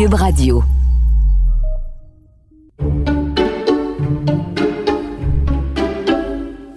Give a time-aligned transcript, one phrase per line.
[0.00, 0.64] Cube Radio.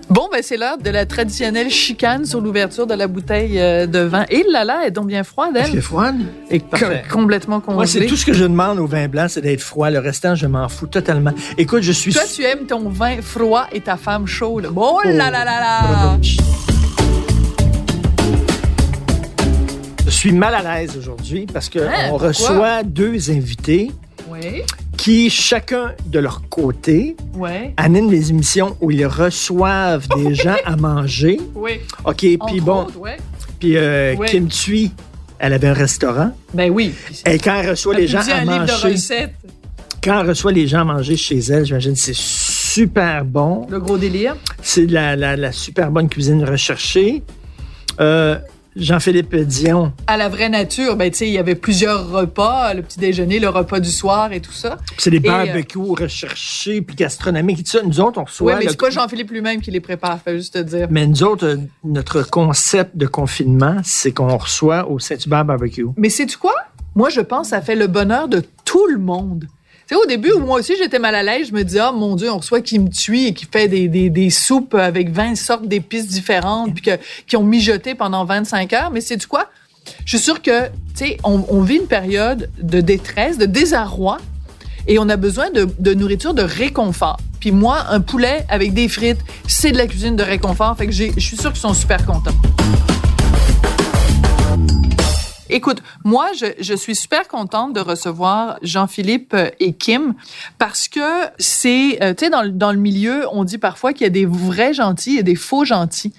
[0.09, 3.99] Bon, ben c'est l'heure de la traditionnelle chicane sur l'ouverture de la bouteille euh, de
[3.99, 4.25] vin.
[4.29, 5.69] Et là, là, elle est donc bien froide, Est-ce elle.
[5.69, 6.15] qu'elle est froide?
[6.51, 6.61] Et
[7.09, 7.75] complètement congelée.
[7.77, 9.89] Moi, c'est tout ce que je demande au vin blanc, c'est d'être froid.
[9.89, 11.31] Le restant, je m'en fous totalement.
[11.57, 12.11] Écoute, je suis...
[12.11, 14.69] Toi, tu aimes ton vin froid et ta femme chaude.
[14.75, 16.17] Oh là là là là!
[20.13, 23.91] Suis mal à l'aise aujourd'hui parce qu'on Hein, reçoit deux invités
[24.29, 24.61] Oui,
[24.97, 30.75] qui, chacun de leur côté, oui, animent des émissions où ils reçoivent des gens à
[30.75, 31.39] manger.
[31.55, 31.73] oui.
[32.05, 32.87] OK, puis bon,
[33.59, 34.15] puis euh.
[34.27, 34.91] Kim Thuy,
[35.39, 36.31] elle avait un restaurant.
[36.53, 36.93] Ben oui.
[37.25, 38.95] Et quand elle reçoit les gens à manger,
[40.03, 43.65] quand elle reçoit les gens à manger chez elle, j'imagine que c'est super bon.
[43.69, 44.35] Le gros délire.
[44.61, 47.23] C'est la, la, la super bonne cuisine recherchée.
[48.01, 48.37] Euh,
[48.75, 52.81] Jean-Philippe Dion, À la vraie nature, ben tu sais, il y avait plusieurs repas, le
[52.81, 54.77] petit déjeuner, le repas du soir et tout ça.
[54.97, 57.83] c'est des euh, barbecues recherchés puis gastronomiques et tout ça.
[57.83, 58.53] Nous autres, on reçoit.
[58.53, 60.87] Oui, mais c'est pas Jean-Philippe lui-même qui les prépare, fait juste te dire.
[60.89, 65.85] Mais nous autres, euh, notre concept de confinement, c'est qu'on reçoit au Saint-Hubert Barbecue.
[65.97, 66.55] Mais sais tu quoi?
[66.95, 69.47] Moi, je pense que ça fait le bonheur de tout le monde.
[69.87, 71.47] Tu sais, au début, moi aussi, j'étais mal à l'aise.
[71.49, 74.29] Je me dis, ah, mon Dieu, on reçoit qui me tue et qui fait des,
[74.29, 76.91] soupes avec 20 sortes d'épices différentes puis
[77.27, 78.91] qui ont mijoté pendant 25 heures.
[78.91, 79.49] Mais c'est du quoi?
[80.05, 84.19] Je suis sûre que, tu sais, on, vit une période de détresse, de désarroi
[84.87, 87.17] et on a besoin de, de nourriture de réconfort.
[87.41, 90.77] Puis moi, un poulet avec des frites, c'est de la cuisine de réconfort.
[90.77, 92.31] Fait que je suis sûre qu'ils sont super contents.
[95.55, 100.15] Écoute, moi, je, suis super contente de recevoir Jean-Philippe euh, et Kim
[100.57, 104.07] parce que c'est, euh, tu sais, dans, dans le milieu, on dit parfois qu'il y
[104.07, 106.11] a des vrais gentils et des faux gentils.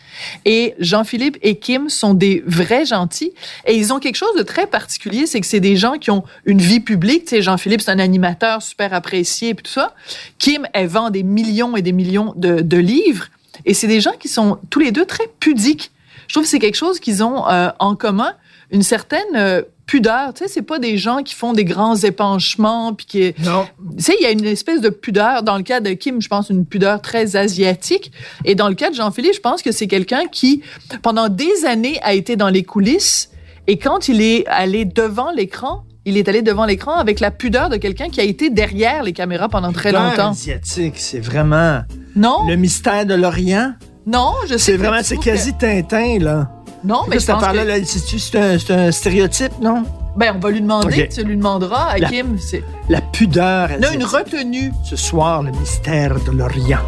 [0.45, 3.33] Et Jean-Philippe et Kim sont des vrais gentils
[3.67, 6.23] et ils ont quelque chose de très particulier, c'est que c'est des gens qui ont
[6.45, 7.25] une vie publique.
[7.25, 9.97] Tu sais, Jean-Philippe, c'est un animateur super apprécié et tout ça.
[10.39, 13.27] Kim, elle vend des millions et des millions de, de livres
[13.65, 15.91] et c'est des gens qui sont tous les deux très pudiques.
[16.29, 18.33] Je trouve que c'est quelque chose qu'ils ont euh, en commun
[18.75, 20.35] une certaine euh, pudeur.
[20.35, 23.67] Tu sais, c'est pas des gens qui font des grands épanchements puis qui, Non.
[23.97, 25.43] tu sais, il y a une espèce de pudeur.
[25.43, 28.11] Dans le cas de Kim, je pense une pudeur très asiatique.
[28.45, 30.63] Et dans le cas de Jean-Philippe, je pense que c'est quelqu'un qui,
[31.03, 33.31] pendant des années, a été dans les coulisses.
[33.67, 37.69] Et quand il est allé devant l'écran, il est allé devant l'écran avec la pudeur
[37.71, 40.31] de quelqu'un qui a été derrière les caméras pendant très Pudeur longtemps.
[40.33, 41.81] asiatique, c'est vraiment
[42.17, 43.73] Non, le mystère de l'Orient.
[44.07, 46.51] non, je sais C'est vraiment, c'est que- quasi Tintin, là.
[46.85, 47.85] Non, mais je pense que...
[48.19, 49.85] c'est un, un stéréotype, non?
[50.17, 52.11] Ben, on va lui demander, tu lui demanderas à La-.
[52.89, 53.95] La pudeur Non, asiatique.
[53.95, 54.73] une retenue.
[54.85, 56.79] Ce soir, le mystère de l'Orient.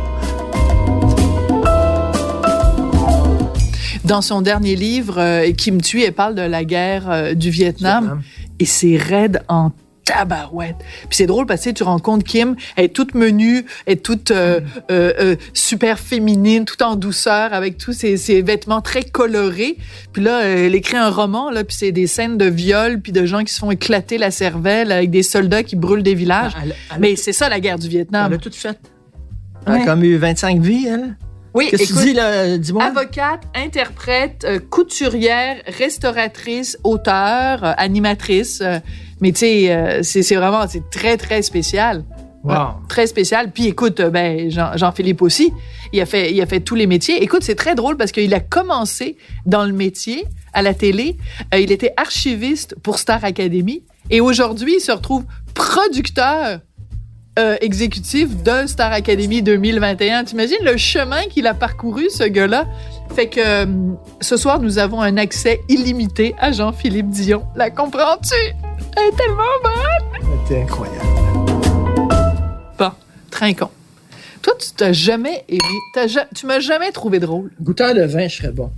[4.04, 8.22] Dans son dernier livre, euh, Kim Thuy, elle parle de la guerre euh, du Vietnam.
[8.60, 9.72] et c'est raide en
[10.06, 10.76] tabarouette.
[11.02, 14.30] Puis c'est drôle parce que tu rencontres Kim, elle est toute menue, elle est toute
[14.30, 19.76] euh, euh, euh, super féminine, tout en douceur, avec tous ses, ses vêtements très colorés.
[20.14, 23.26] Puis là, elle écrit un roman, là, puis c'est des scènes de viol, puis de
[23.26, 26.52] gens qui se font éclater la cervelle avec des soldats qui brûlent des villages.
[26.62, 28.32] Elle, elle- Mais c'est ça la guerre du elle Vietnam.
[28.32, 28.78] a tout fait.
[29.66, 29.82] Elle Ouais.
[29.82, 31.16] a comme eu 25 vies, elle?
[31.56, 32.56] Oui, Qu'est-ce que tu dis, là?
[32.58, 32.84] Dis-moi?
[32.84, 38.60] Avocate, interprète, euh, couturière, restauratrice, auteur, euh, animatrice.
[38.62, 38.78] euh,
[39.20, 42.04] mais tu sais, euh, c'est c'est vraiment, c'est très, très spécial.
[42.44, 42.52] Wow.
[42.52, 42.58] Ouais,
[42.88, 43.50] très spécial.
[43.50, 45.52] Puis écoute, euh, ben, Jean- Jean-Philippe aussi,
[45.92, 47.22] il a, fait, il a fait tous les métiers.
[47.22, 51.16] Écoute, c'est très drôle parce qu'il a commencé dans le métier à la télé.
[51.54, 53.82] Euh, il était archiviste pour Star Academy.
[54.10, 55.24] Et aujourd'hui, il se retrouve
[55.54, 56.60] producteur
[57.38, 60.24] euh, exécutif de Star Academy 2021.
[60.24, 62.66] T'imagines le chemin qu'il a parcouru, ce gars-là?
[63.14, 63.66] Fait que euh,
[64.20, 67.44] ce soir, nous avons un accès illimité à Jean-Philippe Dion.
[67.54, 68.34] La comprends-tu?
[68.96, 70.28] Elle est tellement bonne!
[70.48, 71.06] C'était incroyable.
[72.78, 72.90] Bon,
[73.30, 73.70] trinquons.
[74.42, 75.60] Toi, tu t'as jamais aimé,
[75.94, 77.50] t'as ja- tu m'as jamais trouvé drôle.
[77.60, 78.70] Goûteur de vin, je serais bon.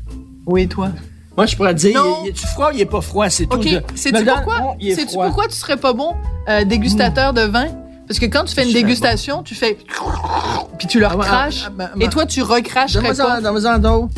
[0.47, 0.89] Oui, toi?
[1.37, 2.25] Moi, je pourrais te dire, Non.
[2.27, 3.59] il- tu froid ou il est pas froid, c'est tout.
[3.59, 4.59] OK, Je- sais-tu me donne- pourquoi?
[4.61, 5.27] non, il est Sais-tu froid.
[5.27, 6.15] pourquoi tu serais pas bon
[6.49, 7.67] euh, dégustateur de vin?
[8.09, 9.77] Parce que quand tu fais une dégustation, tu fais...
[10.79, 11.67] Puis tu leur Ah, craches.
[12.01, 12.89] et toi, tu ça,
[13.61, 14.09] ça dos.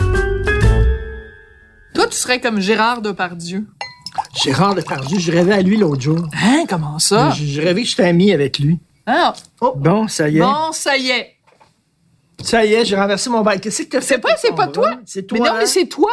[1.95, 3.67] Toi, tu serais comme Gérard Depardieu.
[4.43, 6.25] Gérard Depardieu, je rêvais à lui l'autre jour.
[6.41, 7.31] Hein, comment ça?
[7.31, 8.79] Je, je rêvais que j'étais ami avec lui.
[9.07, 10.41] Ah, oh, Bon, ça y est.
[10.41, 11.35] bon, ça y est.
[12.43, 13.61] Ça y est, j'ai renversé mon bail.
[13.61, 14.15] Qu'est-ce que t'as fait?
[14.15, 14.99] C'est pas- c'est pas toi?
[15.05, 15.39] C'est toi.
[15.41, 16.11] Mais non, mais c'est toi?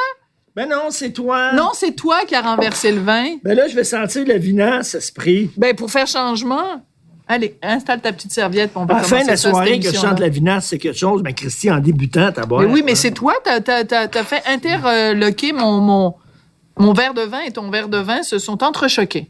[0.56, 1.54] Ben non, c'est toi.
[1.54, 3.36] Non, c'est toi qui as renversé le vin.
[3.44, 5.52] Ben là, je vais sentir la vinasse, esprit.
[5.56, 6.84] Ben, pour faire changement.
[7.30, 9.96] Allez, installe ta petite serviette, on va À la fin de la soirée, que je
[9.96, 11.22] chante la vinasse, c'est quelque chose.
[11.22, 12.62] Ben, Christy, en débutant, t'as boire.
[12.62, 16.16] Mais oui, mais c'est toi, t'as as, fait interloquer mon, mon,
[16.78, 19.30] mon verre de vin et ton verre de vin se sont entrechoqués.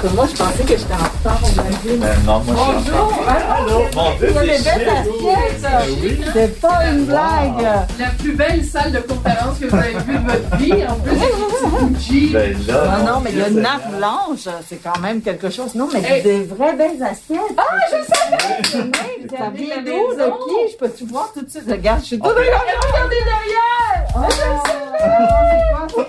[0.00, 2.02] Que moi, je pensais que j'étais en retard au magazine.
[2.02, 3.24] Euh, non, moi, je suis en Bonjour!
[3.28, 3.80] Allô!
[3.94, 6.30] Mon Dieu, Il y a des c'est belles assiettes!
[6.32, 7.62] C'est pas une blague!
[7.98, 12.32] La plus belle salle de conférence que vous avez vue de votre vie, en plus,
[12.32, 15.50] Ben là, Non, non, mais il y a une nappe blanche, c'est quand même quelque
[15.50, 15.74] chose.
[15.74, 16.22] Non, mais Hey.
[16.22, 17.38] des vraies belles assiettes.
[17.56, 18.90] Ah, je savais!
[19.36, 20.72] Ça amené de vient d'où, de qui?
[20.72, 21.64] Je peux-tu voir tout de suite?
[21.70, 22.36] Regarde, je suis tout Ok.
[22.36, 24.06] Regardez derrière!
[24.16, 26.06] Oh, c'est quoi?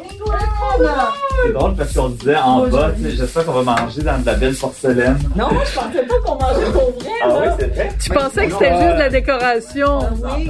[1.45, 4.25] C'est drôle parce qu'on disait en bas, tu sais, j'espère qu'on va manger dans de
[4.25, 5.17] la belle porcelaine.
[5.35, 7.89] Non, moi, je pensais pas qu'on mangeait pour vrai, Ah oui, c'est vrai?
[8.01, 9.99] Tu pensais que c'était juste la décoration.
[10.23, 10.49] Ah oui.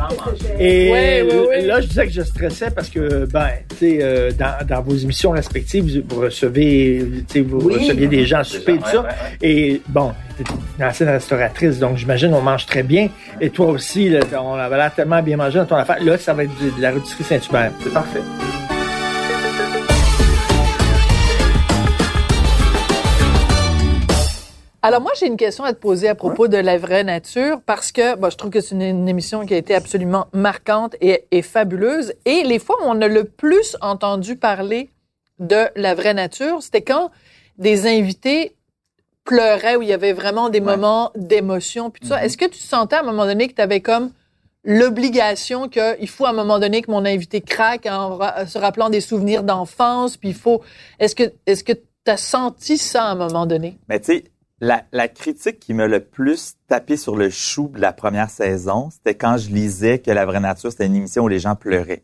[0.59, 4.81] Et là, je disais que je stressais parce que, ben, tu sais, euh, dans, dans
[4.81, 7.75] vos émissions respectives, vous- recevez, tu sais, vous Oui.
[7.79, 9.01] receviez des gens à souper et tout Ouais, ça.
[9.01, 9.49] ouais, ouais.
[9.49, 10.43] Et bon, t'es
[10.79, 13.09] une ancienne restauratrice, donc j'imagine on mange très bien.
[13.39, 16.03] Et toi aussi, là, on avait l'air tellement bien mangé dans ton affaire.
[16.03, 17.71] Là, ça va être de, de la rôtisserie Saint-Hubert.
[17.83, 18.21] C'est parfait.
[24.83, 27.91] Alors moi, j'ai une question à te poser à propos de la vraie nature parce
[27.91, 31.25] que bon, je trouve que c'est une, une émission qui a été absolument marquante et,
[31.31, 32.13] et fabuleuse.
[32.25, 34.89] Et les fois où on a le plus entendu parler
[35.39, 37.11] de la vraie nature, c'était quand
[37.59, 38.55] des invités
[39.23, 40.65] pleuraient, où il y avait vraiment des Ouais.
[40.75, 41.91] moments d'émotion.
[41.91, 42.17] Puis tout ça.
[42.17, 42.25] Mhm.
[42.25, 44.11] Est-ce que tu sentais à un moment donné que tu avais comme
[44.63, 48.89] l'obligation qu'il faut à un moment donné que mon invité craque en ra- se rappelant
[48.89, 50.61] des souvenirs d'enfance, puis il faut...
[50.99, 51.81] Est-ce que est-ce que tu
[52.11, 53.77] as senti ça à un moment donné?
[53.89, 54.23] Mais tu sais,
[54.63, 58.89] la, la critique qui m'a le plus tapé sur le chou de la première saison,
[58.91, 62.03] c'était quand je lisais que La Vraie Nature, c'était une émission où les gens pleuraient.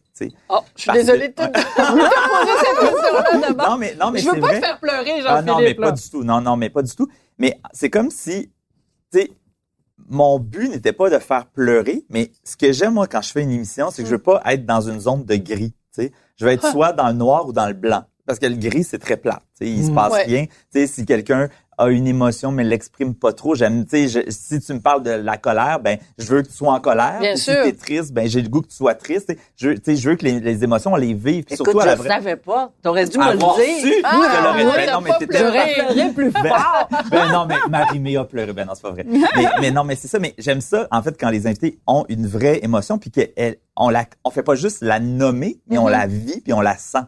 [0.50, 3.70] Oh, je suis désolée de te, poser cette question-là d'abord.
[3.70, 4.60] Non, mais, non, mais je veux pas vrai.
[4.60, 5.80] te faire pleurer, Ah non, mais Jean-Philippe.
[5.82, 6.24] pas du tout.
[6.24, 7.08] Non, non, mais pas du tout.
[7.38, 8.52] Mais c'est comme si,
[9.14, 9.32] tu sais,
[10.10, 13.44] mon but n'était pas de faire pleurer, mais ce que j'aime, moi, quand je fais
[13.44, 16.12] une émission, c'est que je veux pas être dans une zone de gris, tu sais.
[16.38, 16.72] Je veux être Ah.
[16.72, 18.04] soit dans le noir ou dans le blanc.
[18.26, 19.40] Parce que le gris, c'est très plat.
[19.60, 19.96] Tu sais, il se Mm.
[19.96, 20.24] passe Ouais.
[20.24, 20.46] rien.
[20.46, 24.30] Tu sais, si quelqu'un a une émotion mais l'exprime pas trop, j'aime, tu sais, je-
[24.32, 27.20] si tu me parles de la colère, ben, je veux que tu sois en colère.
[27.20, 27.54] Bien sûr.
[27.64, 29.28] Si t'es triste, ben, j'ai le goût que tu sois triste.
[29.28, 29.40] tu sais.
[29.56, 31.44] Je, veux- tu sais, je veux que les, les émotions, on les vive.
[31.44, 32.08] Puis Écoute, surtout à je la ne vraie.
[32.10, 32.72] savais pas.
[32.82, 33.94] T'aurais dû me le su, dire.
[34.04, 34.86] Ah, je l'aurais ouais, fait.
[34.88, 36.90] t'as Non, mais t'étais- plus Ben, fort.
[37.12, 38.54] ben non, mais Marie-Mé a pleuré.
[38.54, 39.06] Ben non, c'est pas vrai.
[39.08, 40.20] Mais, mais non, mais c'est ça.
[40.20, 44.06] Mais j'aime ça, en fait, quand les invités ont une vraie émotion, puis qu'on la,
[44.24, 45.92] on fait pas juste la nommer, mais on Mhm.
[45.92, 47.00] la vit, puis on la sent.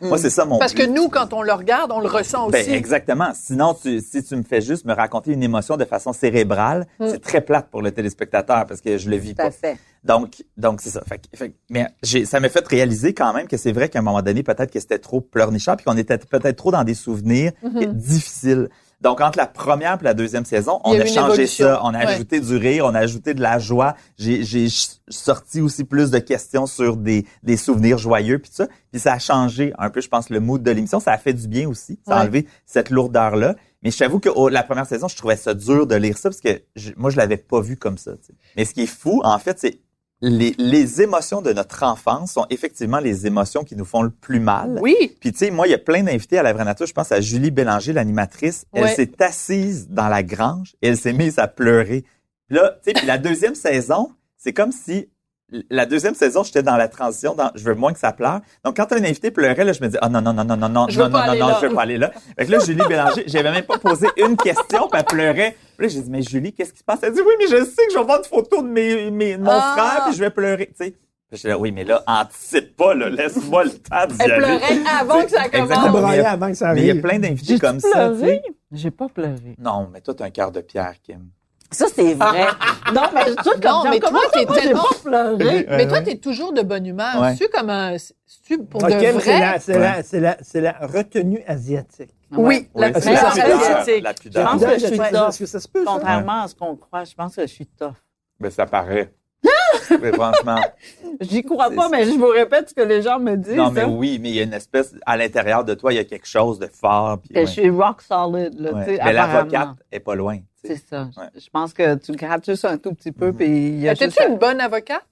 [0.00, 2.60] Moi c'est ça mon Parce que nous, quand on le regarde, on le ressent Ben,
[2.62, 2.72] aussi.
[2.72, 3.32] exactement.
[3.34, 7.08] Sinon, tu, si tu me fais juste me raconter une émotion de façon cérébrale, Mm.
[7.10, 9.50] c'est très plate pour le téléspectateur parce que je le vis Tout pas.
[9.50, 9.76] fait.
[10.04, 11.02] Donc, donc c'est ça.
[11.08, 11.86] Fait, fait mais
[12.24, 14.78] ça m'a fait réaliser quand même que c'est vrai qu'à un moment donné, peut-être que
[14.78, 17.92] c'était trop pleurnichard, puis qu'on était peut-être trop dans des souvenirs Mhm.
[17.92, 18.68] difficiles.
[19.02, 21.80] Donc, entre la première et la deuxième saison, on a changé ça.
[21.84, 22.06] On a Ouais.
[22.06, 23.94] ajouté du rire, on a ajouté de la joie.
[24.16, 24.42] J'ai,
[25.08, 28.66] sorti aussi plus de questions sur des, des souvenirs joyeux, puis ça.
[28.90, 30.98] Puis ça a changé un peu, je pense, le mood de l'émission.
[30.98, 31.98] Ça a fait du bien aussi.
[32.06, 32.22] Ça a Ouais.
[32.22, 33.54] enlevé cette lourdeur-là.
[33.82, 36.30] Mais je t'avoue que oh, la première saison, je trouvais ça dur de lire ça
[36.30, 38.12] parce que je- moi, je l'avais pas vu comme ça.
[38.56, 39.78] Mais ce qui est fou, en fait, c'est
[40.22, 44.40] les, les émotions de notre enfance sont effectivement les émotions qui nous font le plus
[44.40, 44.78] mal.
[44.80, 44.94] Oui.
[45.20, 46.86] Puis tu sais, moi, il y a plein d'invités à la vraie nature.
[46.86, 48.64] Je pense à Julie Bélanger, l'animatrice.
[48.72, 48.94] Elle Ouais.
[48.94, 52.04] s'est assise dans la grange et elle s'est mise à pleurer.
[52.48, 55.08] Puis là, tu sais, puis la deuxième saison, c'est comme si
[55.70, 58.40] la deuxième saison, j'étais dans la transition, dans je veux moins que ça pleure.
[58.64, 60.68] Donc quand un invité pleurait, là, je me dis ah non non non non non
[60.68, 62.10] non Je non non non je veux pas aller là.
[62.38, 65.56] Fait que là, Julie Bélanger, j'avais même pas posé une question, puis elle pleurait.
[65.78, 67.00] Puis là, j'ai dit mais Julie, qu'est-ce qui se passe?
[67.02, 69.36] Elle dit oui, mais je sais que je vais voir une photo de mes, mes
[69.36, 69.74] de mon Ah.
[69.76, 70.90] frère puis je vais pleurer, tu sais.
[71.28, 74.44] Puis j'étais là, oui, mais là, anticipe pas, là, laisse-moi le temps d'y Elle aller.
[74.58, 75.70] pleurait avant que ça commence.
[75.70, 77.02] Elle mais il y braillait a- avant que ça Mais il y a arrive.
[77.02, 78.12] plein d'invités comme ça.
[78.72, 79.54] J'ai pas pleuré.
[79.58, 81.28] Non, mais toi, t'as un cœur de pierre, Kim.
[81.70, 82.46] Ça, c'est vrai.
[82.94, 84.82] non, mais tout comme Non, mais toi, t'es tellement...
[84.82, 84.94] pas
[85.36, 85.66] pleuré.
[85.70, 87.20] Mais toi, t'es toujours de bonne humeur.
[87.20, 87.34] Ouais.
[87.36, 87.96] C'est comme un...
[87.98, 89.40] C'est pour Ok, de mais c'est vrai...
[89.40, 92.10] la, c'est la, c'est la, c'est la retenue asiatique.
[92.32, 93.26] Oui, la Oui, la pudeur.
[93.26, 94.04] asiatique.
[94.04, 94.50] La Je pudeur.
[94.52, 95.38] pense que je suis tough.
[95.38, 95.90] que ça se peut, ça?
[95.92, 97.92] Contrairement à ce qu'on croit, je pense que je suis tough.
[98.38, 99.12] Ben, ça paraît.
[100.00, 100.60] mais franchement.
[101.20, 103.54] J'y crois pas, mais je vous répète ce que les gens me disent.
[103.54, 105.96] Non, mais hein, oui, mais il y a une espèce, à l'intérieur de toi, il
[105.96, 107.18] y a quelque chose de fort.
[107.20, 107.46] Puis, que ouais.
[107.46, 108.84] je suis rock solid, là, Ouais.
[108.86, 110.38] tu sais, Mais l'avocate est pas loin.
[110.64, 111.08] C'est ça.
[111.16, 111.28] Ouais.
[111.36, 113.36] Je pense que tu grattes juste un tout petit peu, Mhm.
[113.36, 114.28] puis il y a Étais-tu juste...
[114.28, 115.04] une bonne avocate?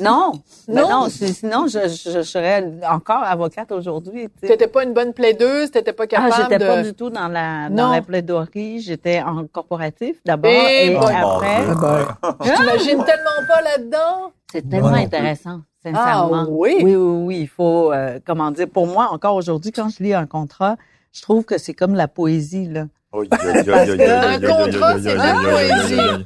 [0.00, 0.32] Non,
[0.66, 1.08] ben Non?
[1.10, 4.28] sinon je, je, je serais encore avocate aujourd'hui.
[4.30, 4.46] tu sais.
[4.48, 6.66] T'étais pas une bonne plaideuse, t'étais pas Ah, capable j'étais de...
[6.66, 7.76] pas du tout dans la Non.
[7.76, 8.80] dans la plaidoirie.
[8.80, 11.64] J'étais en corporatif d'abord Eh et après.
[11.68, 14.32] Ah ben, Je t'imagine tellement pas là-dedans.
[14.50, 16.46] C'est tellement intéressant, Ah sincèrement.
[16.48, 16.76] oui?
[16.82, 17.38] oui, oui, oui.
[17.42, 20.76] Il faut, euh, comment dire, pour moi, encore aujourd'hui, quand je lis un contrat,
[21.12, 22.86] je trouve que c'est comme la poésie, là.
[23.12, 26.24] Un contrat, c'est la poésie.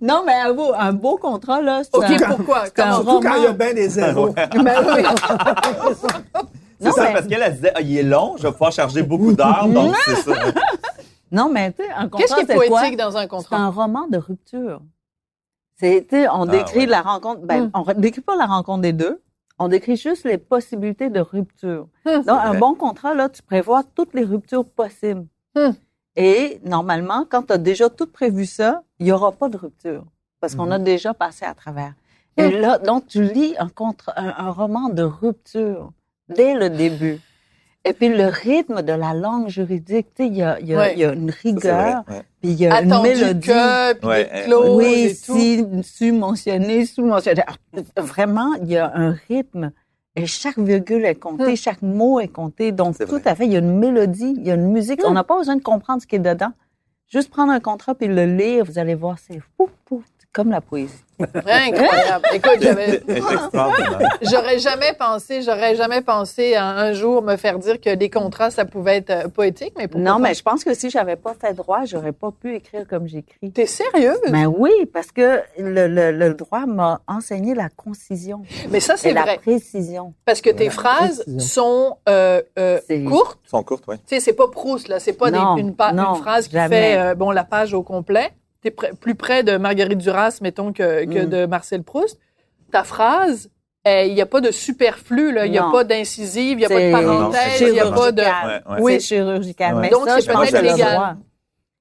[0.00, 2.64] Non, mais un beau, un beau contrat, là, c'est OK, un- pourquoi?
[2.66, 4.28] c'est surtout quand il y a bien des zéros.
[4.30, 5.02] Ben oui.
[6.80, 8.50] C'est Non, ça, mais- parce qu'elle, elle se disait, ah, il est long, je vais
[8.50, 10.32] pouvoir charger beaucoup d'heures, donc c'est ça.
[11.30, 12.80] Non, mais tu sais, un contrat, Qu'est-ce qui est c'est quoi?
[12.80, 13.56] poétique dans un C'est contrat?
[13.56, 14.80] un roman de rupture.
[15.76, 16.86] C'est, on décrit ouais.
[16.86, 17.70] la rencontre, ben, Hmm.
[17.74, 19.22] on décrit pas la rencontre des deux.
[19.60, 21.86] On décrit juste les possibilités de rupture.
[22.04, 22.22] Hmm.
[22.22, 22.58] Donc, un vrai.
[22.58, 25.26] bon contrat, là, tu prévois toutes les ruptures possibles.
[25.54, 25.70] Hmm.
[26.16, 30.04] Et normalement, quand tu as déjà tout prévu ça, il y aura pas de rupture.
[30.40, 31.94] Parce qu'on a déjà passé à travers.
[32.36, 35.92] Et là, donc, tu lis un, contrat, un, un roman de rupture
[36.28, 37.20] dès le début.
[37.84, 40.74] Et puis, le rythme de la langue juridique, tu sais, il y a, il y
[40.74, 40.92] a- Ouais.
[40.94, 43.48] il y a une rigueur, puis il y a une Attendu mélodie.
[43.48, 45.38] que, puis Ouais, des clauses Oui, et tout.
[45.38, 46.84] si, sous-mentionné.
[47.96, 49.72] Ah, Vraiment, il y a un rythme.
[50.16, 51.56] Et chaque virgule est comptée, Hmm.
[51.56, 52.70] chaque mot est compté.
[52.72, 53.22] Donc, tout vrai.
[53.28, 55.00] à fait, il y a une mélodie, il y a une musique.
[55.06, 56.52] On n'a pas besoin de comprendre ce qui est dedans.
[57.08, 59.68] Juste prendre un contrat puis le lire, vous allez voir, c'est fou,
[60.32, 61.04] comme la poésie.
[61.46, 62.24] Incroyable.
[62.34, 63.02] Écoute, j'avais-
[64.22, 68.50] j'aurais jamais pensé, j'aurais jamais pensé à un jour me faire dire que les contrats,
[68.50, 70.28] ça pouvait être euh, poétique, mais pourquoi Non, pas?
[70.28, 73.50] mais je pense que si j'avais pas fait droit, j'aurais pas pu écrire comme j'écris.
[73.52, 74.18] T'es sérieuse?
[74.30, 78.98] Mais oui, parce que le, le, le droit m'a enseigné la concision Mais ça, et
[78.98, 79.38] c'est la vrai.
[79.38, 80.14] précision.
[80.24, 81.38] Parce que tes phrases précision.
[81.40, 83.38] sont euh, euh, C'est- courtes.
[83.46, 83.96] Ils sont courtes, oui.
[84.06, 85.00] Tu sais, c'est pas Proust, là.
[85.00, 86.68] C'est pas des- Non, une, pa- non, une phrase qui jamais.
[86.92, 88.30] fait euh, bon, la page au complet.
[88.62, 91.28] T'es près- plus près de Marguerite Duras, mettons, que, que Mm.
[91.28, 92.18] de Marcel Proust.
[92.70, 93.50] Ta phrase,
[93.88, 95.34] euh, il n'y a pas de superflu.
[95.44, 98.12] Il n'y a pas d'incisive, il n'y a pas de parenthèse, il n'y a pas
[98.12, 98.22] de...
[98.22, 98.62] chirurgical.
[98.68, 98.80] Ouais, ouais.
[98.82, 98.92] Oui.
[98.94, 99.74] C'est chirurgical.
[99.74, 99.80] Ouais.
[99.82, 100.92] Mais Donc, c'est peut-être c'est le légal.
[100.94, 101.14] droit.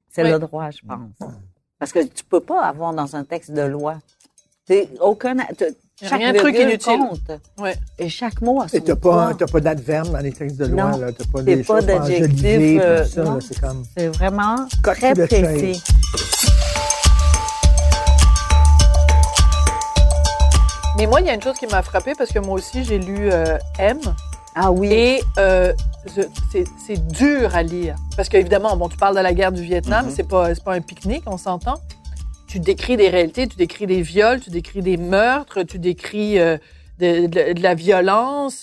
[0.09, 0.31] C'est Oui.
[0.31, 1.29] le droit, je pense.
[1.79, 3.95] Parce que tu peux pas avoir dans un texte de loi.
[4.67, 5.35] C'est aucun,
[6.01, 6.97] chaque rien truc inutile.
[6.99, 7.31] compte.
[7.59, 7.75] Ouais.
[7.99, 10.65] Et chaque mot a son Et t'as pas, t'as pas d'adverbe dans les textes de
[10.65, 10.97] loi, Non.
[10.97, 11.11] là.
[11.11, 13.03] T'as pas d'adjectif, euh,
[13.39, 13.83] C'est comme...
[14.13, 15.81] Vraiment très de précis.
[21.01, 22.99] Mais moi, il y a une chose qui m'a frappée parce que moi aussi, j'ai
[22.99, 23.97] lu euh, M.
[24.53, 24.93] Ah oui.
[24.93, 25.73] Et euh,
[26.51, 27.95] c'est- dur à lire.
[28.15, 30.81] Parce qu'évidemment, bon, tu parles de la guerre du Vietnam, c'est pas, c'est pas un
[30.81, 31.79] pique-nique, on s'entend.
[32.47, 36.59] Tu décris des réalités, tu décris des viols, tu décris des meurtres, tu décris euh,
[36.99, 38.57] de, de- de la violence.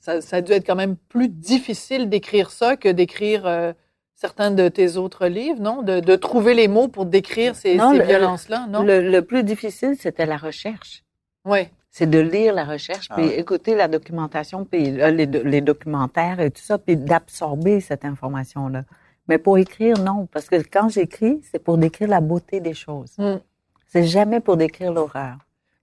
[0.00, 3.72] ça, ça a dû être quand même plus difficile d'écrire ça que d'écrire euh,
[4.14, 5.82] certains de tes autres livres, non?
[5.82, 8.84] De, de trouver les mots pour décrire ces, violences-là, non?
[8.84, 11.02] le, le plus difficile, c'était la recherche.
[11.46, 11.68] Oui.
[11.90, 13.38] c'est de lire la recherche, Ah puis ouais.
[13.40, 18.04] écouter la documentation, puis euh, les, do- les documentaires et tout ça, puis d'absorber cette
[18.04, 18.82] information-là.
[19.28, 23.12] Mais pour écrire, non, parce que quand j'écris, c'est pour décrire la beauté des choses.
[23.18, 23.36] Mm.
[23.88, 25.36] C'est jamais pour décrire l'horreur.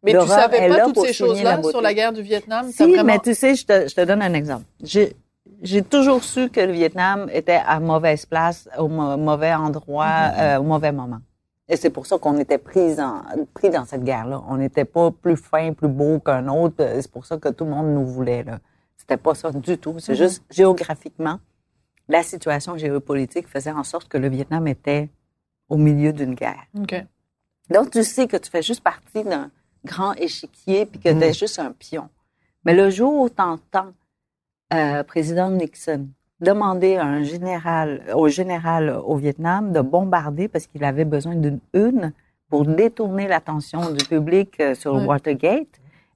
[0.04, 2.70] Mais tu savais pas toutes ces choses-là sur la guerre du Vietnam?
[2.72, 4.66] Si, vraiment- mais tu sais, je te, je te donne un exemple.
[4.84, 10.40] J'ai, toujours su que le Vietnam était à mauvaise place, au mau- mauvais endroit, Mm-hmm.
[10.42, 11.20] euh, au mauvais moment.
[11.70, 14.44] Et c'est pour ça qu'on était pris, en, pris dans cette guerre-là.
[14.48, 16.76] On n'était pas plus fin, plus beau qu'un autre.
[17.02, 18.44] C'est pour ça que tout le monde nous voulait.
[18.44, 18.60] Là.
[18.98, 19.98] C'était pas ça du tout.
[20.00, 20.18] C'est Mhm.
[20.18, 21.40] juste géographiquement,
[22.10, 25.10] la situation géopolitique faisait en sorte que le Vietnam était
[25.70, 26.66] au milieu d'une guerre.
[27.70, 29.50] Donc, tu sais que tu fais juste partie d'un
[29.86, 31.24] grand échiquier puis que tu Mm.
[31.24, 32.10] es juste un pion.
[32.66, 33.94] Mais le jour où tu entends
[34.74, 36.08] euh, président Nixon
[36.44, 41.60] demander à un général, au général au Vietnam de bombarder parce qu'il avait besoin d'une
[41.74, 42.14] une
[42.50, 45.06] pour détourner l'attention du public euh, sur Ouais.
[45.06, 45.68] Watergate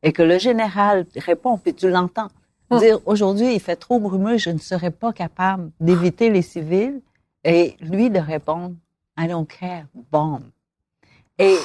[0.04, 2.28] et que le général répond, puis tu l'entends,
[2.70, 2.80] Hum.
[2.80, 7.00] dire aujourd'hui il fait trop brumeux, je ne serai pas capable d'éviter les civils
[7.46, 8.76] et lui de répondre
[9.18, 10.44] I don't care, bombe.
[11.40, 11.56] Et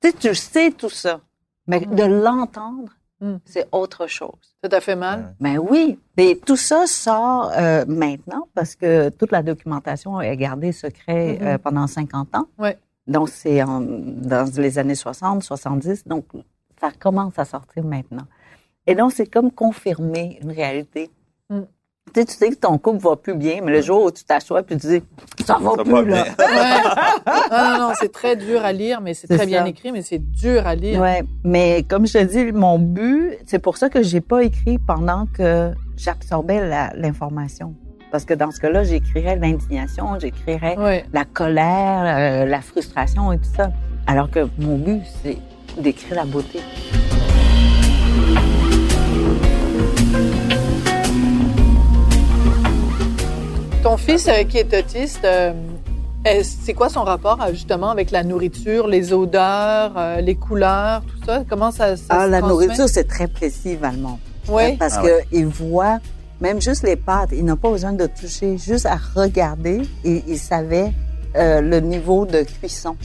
[0.00, 1.20] tu sais, tu sais tout ça,
[1.66, 3.36] mais de l'entendre, Mm.
[3.44, 4.32] c'est autre chose.
[4.62, 5.34] Ça t'a fait mal?
[5.40, 10.72] Ben oui, mais tout ça sort euh, maintenant parce que toute la documentation est gardée
[10.72, 11.46] secret Mhm.
[11.46, 12.46] euh, pendant 50 ans.
[12.58, 12.76] Ouais.
[13.06, 16.24] Donc c'est dans les années 60, 70, donc
[16.80, 18.26] ça commence à sortir maintenant.
[18.86, 21.08] Et donc c'est comme confirmer une réalité.
[22.12, 24.22] Tu sais, tu sais que ton couple va plus bien, mais le jour où tu
[24.24, 25.02] t'assois puis tu dis
[25.46, 26.24] ça va Ça plus va là.
[26.24, 26.24] bien.
[26.38, 27.48] Ouais.
[27.50, 30.18] Non, non, non, c'est très dur à lire, mais c'est très bien écrit, mais c'est
[30.18, 31.00] dur à lire.
[31.00, 34.78] Ouais, mais comme je te dis, mon but, c'est pour ça que j'ai pas écrit
[34.78, 37.74] pendant que j'absorbais l'information.
[38.10, 41.04] Parce que dans ce cas-là, j'écrirais l'indignation, j'écrirais Ouais.
[41.14, 43.70] la colère, euh, la frustration et tout ça.
[44.06, 45.38] Alors que mon but, c'est
[45.80, 46.58] d'écrire la beauté.
[53.98, 55.52] Fils euh, qui est autiste, euh,
[56.24, 61.02] est- c'est quoi son rapport euh, justement avec la nourriture, les odeurs, euh, les couleurs,
[61.02, 61.42] tout ça?
[61.48, 62.48] Comment ça, ça Ah, se la transmet?
[62.66, 64.18] nourriture, c'est très précis, Valmont.
[64.48, 64.76] Oui.
[64.76, 65.98] Parce Ah que il voit,
[66.40, 70.38] même juste les pâtes, il n'a pas besoin de toucher, juste à regarder, et il
[70.38, 70.92] savait
[71.36, 72.96] euh, le niveau de cuisson.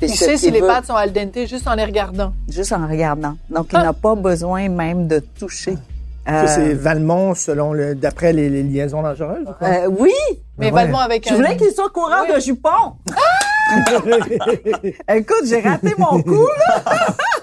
[0.00, 2.32] Il sait si qu'il les veut, pâtes sont al dente juste en les regardant.
[2.48, 3.36] Juste en regardant.
[3.50, 3.82] Donc, il Ah.
[3.84, 5.76] n'a pas besoin même de toucher.
[6.28, 9.46] Euh, c'est Valmont, selon le, d'après les, les liaisons dangereuses.
[9.48, 9.68] ou quoi?
[9.68, 10.12] euh, oui,
[10.58, 10.72] Mais Ouais.
[10.72, 11.36] Valmont avec je un...
[11.36, 12.34] voulais qu'il soit courant Oui.
[12.34, 12.96] de jupon.
[15.08, 16.82] Écoute, j'ai raté mon coup, là.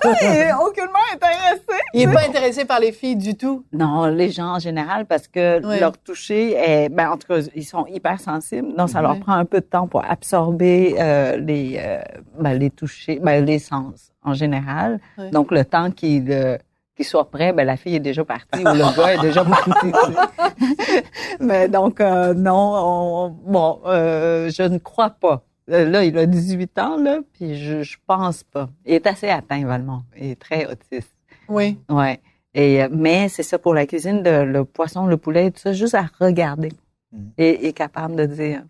[0.21, 1.81] il est aucunement intéressé.
[1.93, 3.65] Il est pas intéressé par les filles du tout.
[3.73, 7.63] Non, les gens en général, parce que leur toucher est, ben, en tout cas, ils
[7.65, 8.75] sont hyper sensibles.
[8.75, 11.99] Donc, ça leur prend un peu de temps pour absorber euh, les, euh,
[12.39, 14.99] ben, les touchés, ben, les sens en général.
[15.31, 16.57] Donc, le temps qu'ils
[16.95, 19.91] qu'ils soient prêts, ben, la fille est déjà partie ou le gars est déjà parti.
[21.39, 25.43] Mais donc, euh, non, on- bon, euh, je ne crois pas.
[25.71, 28.69] Euh, Là, il a 18 ans, là, puis je, je pense pas.
[28.85, 30.03] Il est assez atteint, Valmont.
[30.17, 31.15] Il est très autiste.
[31.49, 31.79] Oui.
[31.89, 32.19] Ouais.
[32.53, 35.73] Et, euh, mais c'est ça pour la cuisine, de, le poisson, le poulet, tout ça,
[35.73, 36.71] juste à regarder
[37.11, 37.31] Mhm.
[37.37, 38.63] et, et capable de dire.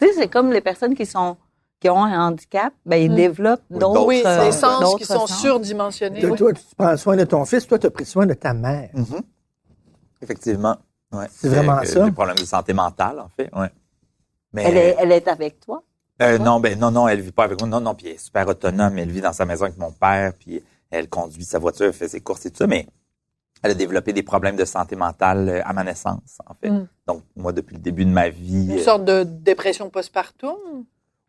[0.00, 1.36] Tu sais, c'est comme les personnes qui sont
[1.80, 3.16] qui ont un handicap, ben ils Mhm.
[3.16, 5.40] développent Ou d'autres Oui, euh, les sens qui sont sens.
[5.40, 6.20] surdimensionnés.
[6.20, 6.36] Toi, Oui.
[6.38, 8.90] toi, tu prends soin de ton fils, toi, tu as pris soin de ta mère.
[8.94, 9.20] Mhm.
[10.22, 10.76] Effectivement.
[11.12, 11.26] Ouais.
[11.30, 12.04] C'est vraiment Euh, ça?
[12.04, 13.50] Des problèmes de santé mentale, en fait.
[13.54, 13.70] Ouais.
[14.52, 15.82] Mais, Elle est, elle est avec toi?
[16.20, 17.68] Euh, non, ben non, non, elle vit pas avec moi.
[17.68, 18.98] Non, non, puis elle est super autonome.
[18.98, 22.08] Elle vit dans sa maison avec mon père, puis elle conduit sa voiture, elle fait
[22.08, 22.86] ses courses et tout ça, mais
[23.62, 26.70] elle a développé des problèmes de santé mentale euh, à ma naissance, en fait.
[26.70, 26.88] Mm.
[27.06, 28.72] Donc, moi, depuis le début de ma vie...
[28.72, 30.56] Une sorte de dépression postpartum?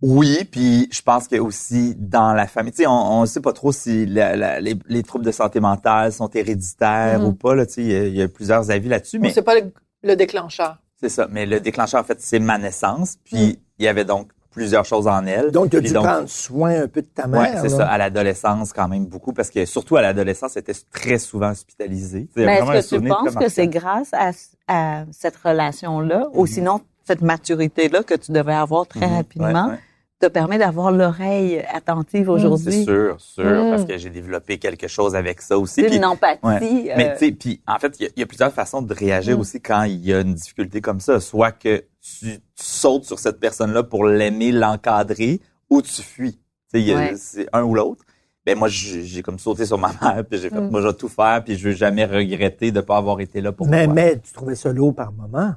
[0.02, 3.52] Oui, puis je pense que aussi dans la famille, tu sais, on ne sait pas
[3.52, 7.26] trop si la- la- les, les troubles de santé mentale sont héréditaires Mhm.
[7.26, 7.54] ou pas.
[7.56, 9.42] Là, tu sais, il y a- il y, a plusieurs avis là-dessus, Mais mais c'est
[9.42, 9.72] pas le,
[10.04, 10.78] le déclencheur.
[11.02, 11.28] c'est ça.
[11.30, 13.18] Mais le déclencheur, en fait, c'est ma naissance.
[13.26, 15.52] Puis il y avait donc plusieurs choses en elle.
[15.52, 17.62] Donc, tu as dû prendre soin un peu de ta Ouais, mère.
[17.62, 17.78] c'est là.
[17.78, 17.88] ça.
[17.88, 22.28] À l'adolescence, quand même beaucoup, parce que surtout à l'adolescence, elle était très souvent hospitalisée.
[22.38, 24.32] Mais est-ce que tu penses que c'est grâce à,
[24.70, 26.48] à cette relation-là, ou Mhm.
[26.48, 29.16] sinon cette maturité-là que tu devais avoir très Mhm.
[29.16, 29.80] rapidement, Ouais, ouais.
[30.20, 32.84] Te permet d'avoir l'oreille attentive C'est aujourd'hui?
[32.84, 33.70] sûr, sûr, Mm.
[33.72, 35.76] parce que j'ai développé quelque chose avec ça aussi.
[35.82, 36.40] C'est Puis- une empathie.
[36.44, 36.92] Ouais.
[36.92, 38.82] euh, Mais tu sais, puis en fait, il y a- il y, a plusieurs façons
[38.82, 39.42] de réagir Mm.
[39.42, 41.20] aussi quand il y a une difficulté comme ça.
[41.22, 46.38] Soit que tu, tu sautes sur cette personne-là pour l'aimer, l'encadrer, ou tu fuis.
[46.74, 47.14] Ouais.
[47.18, 48.04] c'est un ou l'autre.
[48.46, 50.70] Ben moi, j'ai comme sauté sur ma mère, puis j'ai fait, Mm.
[50.70, 53.52] moi, je vais tout faire, puis je veux jamais regretter de pas avoir été là
[53.52, 53.94] pour Mais, toi.
[53.94, 55.54] mais tu trouvais ça lourd par moment.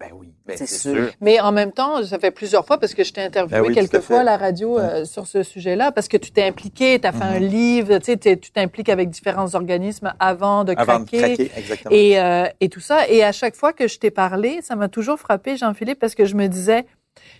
[0.00, 0.92] Ben oui, ben C'est sûr.
[0.92, 1.12] sûr.
[1.20, 3.74] Mais en même temps, ça fait plusieurs fois parce que je t'ai interviewé Ben oui,
[3.74, 6.42] tout à quelques fois à la radio euh, sur ce sujet-là parce que tu t'es
[6.42, 7.46] impliqué, tu as fait un Mhm.
[7.46, 11.18] livre, tu sais, tu t'impliques avec différents organismes avant de Avant de craquer.
[11.36, 11.94] craquer, exactement.
[11.94, 13.08] Et, euh, et tout ça.
[13.08, 16.24] Et à chaque fois que je t'ai parlé, ça m'a toujours frappé, Jean-Philippe, parce que
[16.24, 16.86] je me disais,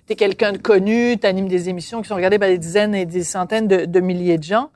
[0.07, 2.95] tu es quelqu'un de connu, tu animes des émissions qui sont regardées par des dizaines
[2.95, 4.71] et des centaines de, de milliers de gens.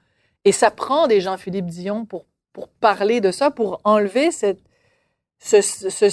[0.44, 4.58] Et ça prend des Jean-Philippe Dion pour, pour parler de ça, pour enlever cette,
[5.38, 6.06] ce, ce,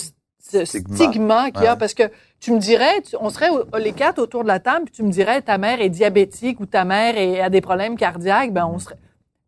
[0.50, 1.52] ce- Stigma.
[1.52, 1.74] qu'il y a.
[1.74, 1.80] Ouais.
[1.80, 2.04] Parce que
[2.40, 5.04] tu me dirais, tu- on serait au- les quatre autour de la table, puis tu
[5.04, 8.66] me dirais, ta mère est diabétique ou ta mère est- a des problèmes cardiaques, ben
[8.72, 8.98] on serait...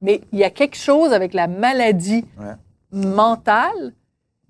[0.02, 2.54] Mais il y a quelque chose avec la maladie Ouais.
[2.92, 3.94] mentale,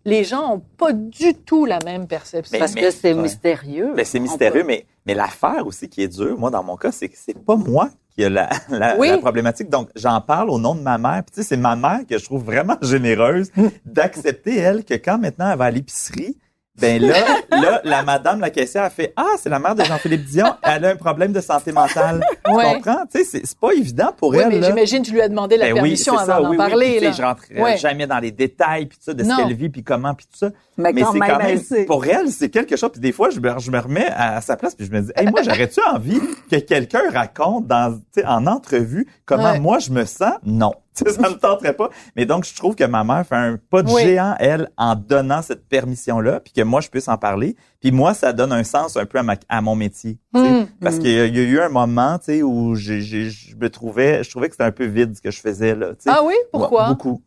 [0.05, 2.53] les gens ont pas du tout la même perception.
[2.53, 3.21] Mais- parce que c'est ouais.
[3.21, 3.93] mystérieux.
[4.03, 7.09] C'est mystérieux, peut- mais, mais l'affaire aussi qui est dure, moi, dans mon cas, c'est
[7.09, 9.09] que c'est pas moi qui a la, la, Oui.
[9.09, 9.69] la problématique.
[9.69, 11.23] Donc, j'en parle au nom de ma mère.
[11.23, 13.51] Puis, tu sais, c'est ma mère que je trouve vraiment généreuse
[13.85, 16.37] d'accepter, elle, que quand maintenant elle va à l'épicerie,
[16.79, 17.15] ben là,
[17.51, 20.85] là, la madame, la caissière, a fait, ah, c'est la mère de Jean-Philippe Dion, elle
[20.85, 22.23] a un problème de santé mentale.
[22.49, 22.63] Ouais.
[22.69, 23.05] Tu comprends?
[23.11, 24.67] Tu sais, c'est- c'est pas évident pour Oui, elle, mais là.
[24.67, 26.57] j'imagine tu lui as demandé la Ben oui, permission c'est avant ça, d'en oui, oui.
[26.57, 26.85] parler.
[26.91, 27.11] Puis, sais, là.
[27.11, 27.77] je rentrerai Ouais.
[27.77, 29.37] jamais dans les détails, puis ça, de ce Non.
[29.37, 30.49] qu'elle vit, puis comment, puis tout ça.
[30.77, 32.91] Mais, Mais quand c'est même, quand pour elle, c'est quelque chose.
[32.91, 35.01] Puis des fois, je me, je me remets à, à sa place, puis je me
[35.01, 36.19] dis, hey, moi, j'aurais-tu envie
[36.51, 39.59] que quelqu'un raconte dans, tu sais, en entrevue comment Ouais.
[39.59, 40.33] moi je me sens?
[40.45, 40.73] Non.
[41.05, 41.89] Sais, ça me tenterait pas.
[42.15, 44.01] Mais donc, je trouve que ma mère fait un pas de Oui.
[44.01, 47.55] géant, elle, en donnant cette permission-là, puis que moi, je puisse en parler.
[47.79, 50.17] Puis moi, ça donne un sens un peu à, ma, à mon métier.
[50.33, 50.65] Hum.
[50.81, 50.99] Parce Mm.
[50.99, 54.23] qu'il y, a- il y a eu un moment, tu sais, où je me trouvais,
[54.23, 55.89] je trouvais que c'était un peu vide ce que je faisais, là.
[55.89, 56.09] tu sais.
[56.11, 56.33] Ah oui?
[56.51, 56.83] Pourquoi?
[56.83, 57.21] Ouais, beaucoup.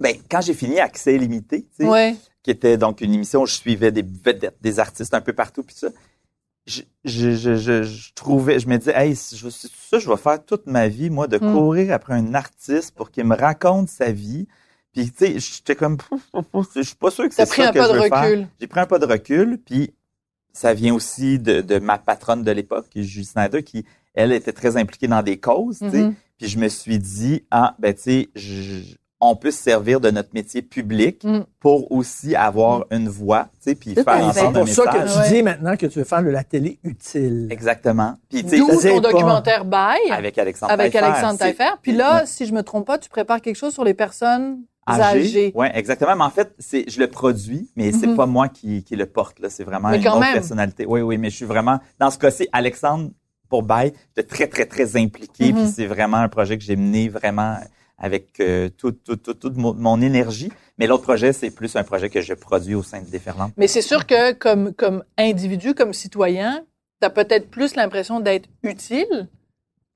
[0.00, 2.16] Ben, quand j'ai fini Accès illimité, tu sais, Ouais.
[2.42, 5.62] qui était donc une émission où je suivais des vedettes, des artistes un peu partout,
[5.62, 5.88] puis ça.
[6.70, 10.16] Je, je, je, je, je trouvais, je me disais, hey, si je, ça, je vais
[10.16, 11.52] faire toute ma vie, moi, de Mm.
[11.52, 14.46] courir après un artiste pour qu'il me raconte sa vie.
[14.92, 15.96] Puis, tu sais, j'étais comme,
[16.76, 18.22] je suis pas sûr que c'est pris ça un que pas je de veux faire.
[18.22, 18.48] recul.
[18.60, 19.94] J'ai pris un pas de recul, puis
[20.52, 24.32] ça vient aussi de, de ma patronne de l'époque, qui est Julie Snyder, qui, elle,
[24.32, 26.02] était très impliquée dans des causes, tu sais.
[26.04, 26.14] Mhm.
[26.38, 30.10] Puis je me suis dit, ah, ben tu sais, je- on peut se servir de
[30.10, 31.40] notre métier public Mm.
[31.60, 35.34] pour aussi avoir une voix, tu sais, puis faire entendre C'est pour ça que tu
[35.34, 37.48] dis maintenant que tu veux faire de la télé utile.
[37.50, 38.14] Exactement.
[38.30, 41.70] Puis, tu sais, ton pas- documentaire Bye avec Alexandre avec Taillefer, Alexandre Taillefer.
[41.82, 45.52] Puis là, si je me trompe pas, tu prépares quelque chose sur les personnes âgées.
[45.54, 46.16] Oui, exactement.
[46.16, 48.16] Mais en fait, c'est, je le produis, mais c'est Mhm.
[48.16, 49.38] pas moi qui, qui le porte.
[49.38, 49.48] Là.
[49.50, 50.32] C'est vraiment Mais une quand autre même.
[50.32, 50.86] personnalité.
[50.86, 51.78] Oui, oui, mais je suis vraiment...
[51.98, 53.10] Dans ce cas-ci, Alexandre,
[53.48, 55.52] pour Baye, j'étais très, très, très impliqué.
[55.52, 57.56] Puis c'est vraiment un projet que j'ai mené vraiment
[58.00, 60.50] avec euh, tout- tout- tout- toute mon, énergie.
[60.78, 63.52] Mais l'autre projet, c'est plus un projet que je produis au sein de Déferlante.
[63.56, 66.64] Mais c'est sûr que comme, comme individu, comme citoyen,
[67.00, 69.28] tu as peut-être plus l'impression d'être utile,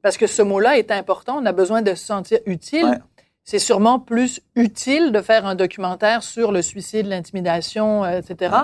[0.02, 2.84] parce que ce mot-là est important, on a besoin de se sentir utile.
[2.84, 2.98] Ouais.
[3.42, 8.54] C'est sûrement plus utile de faire un documentaire sur le suicide, l'intimidation, euh, etc.,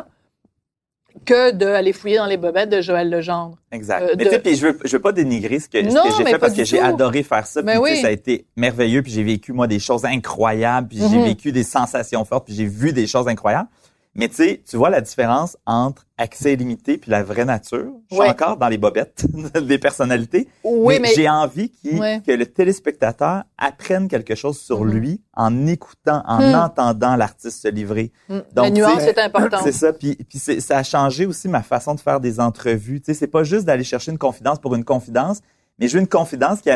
[1.25, 3.57] que d'aller fouiller dans les bobettes de Joël Legendre.
[3.73, 4.03] Exact.
[4.03, 5.94] Euh, mais de- tu sais, puis je veux, je veux pas dénigrer ce que, ce
[5.94, 7.62] que j'ai fait parce que j'ai adoré faire ça.
[7.62, 8.01] Ben puis oui.
[8.01, 9.03] ça a été merveilleux.
[9.03, 10.88] Puis j'ai vécu, moi, des choses incroyables.
[10.88, 11.25] Puis j'ai Mhm.
[11.25, 12.46] vécu des sensations fortes.
[12.46, 13.68] Puis j'ai vu des choses incroyables.
[14.16, 17.92] Mais tu sais, tu vois la différence entre accès illimité puis la vraie nature.
[18.11, 18.29] Je suis Ouais.
[18.29, 19.25] encore dans les bobettes
[19.66, 20.49] des personnalités.
[20.64, 22.20] Oui, mais, j'ai envie Ouais.
[22.27, 24.90] que le téléspectateur apprenne quelque chose sur Mhm.
[24.92, 26.55] lui en écoutant, en Hmm.
[26.57, 28.11] entendant l'artiste se livrer.
[28.29, 29.61] mm, la Donc, tu nuance est importante.
[29.62, 29.92] C'est ça.
[29.92, 33.01] Puis, puis ça a changé aussi ma façon de faire des entrevues.
[33.01, 35.40] Tu sais, c'est pas juste d'aller chercher une confidence pour une confidence,
[35.79, 36.70] mais je veux une confidence qui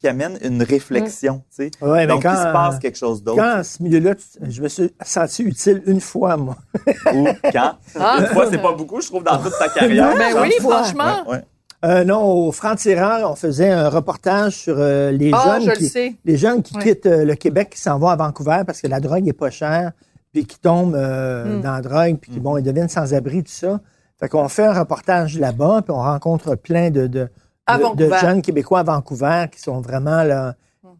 [0.00, 1.42] qui amène une réflexion.
[1.56, 1.70] Tu sais.
[1.84, 3.38] Ouais, mais Donc, quand, il se passe quelque chose d'autre.
[3.42, 4.14] quand, à ce milieu-là,
[4.48, 6.56] je me suis senti utile une fois, moi.
[7.14, 7.72] Ou quand?
[7.98, 8.16] Ah.
[8.20, 10.14] Une fois, c'est pas beaucoup, je trouve, dans toute ta carrière.
[10.16, 10.42] Ben Genre.
[10.42, 10.82] oui, fois.
[10.84, 11.22] franchement.
[11.28, 11.44] Ouais, ouais.
[11.84, 16.18] Euh, non, au Franc-Tireur, on faisait un reportage sur euh, les Ah, je jeunes qui,
[16.24, 16.82] les jeunes qui Ouais.
[16.82, 19.50] quittent euh, le Québec, qui s'en vont à Vancouver parce que la drogue est pas
[19.50, 19.92] chère,
[20.32, 21.60] puis qui tombent euh, Mm.
[21.60, 23.80] dans la drogue, puis qui bon, ils deviennent sans-abri, tout ça.
[24.18, 27.28] Fait qu'on fait un reportage là-bas, puis on rencontre plein de, de,
[27.66, 30.54] À de- jeunes Québécois à Vancouver qui sont vraiment là,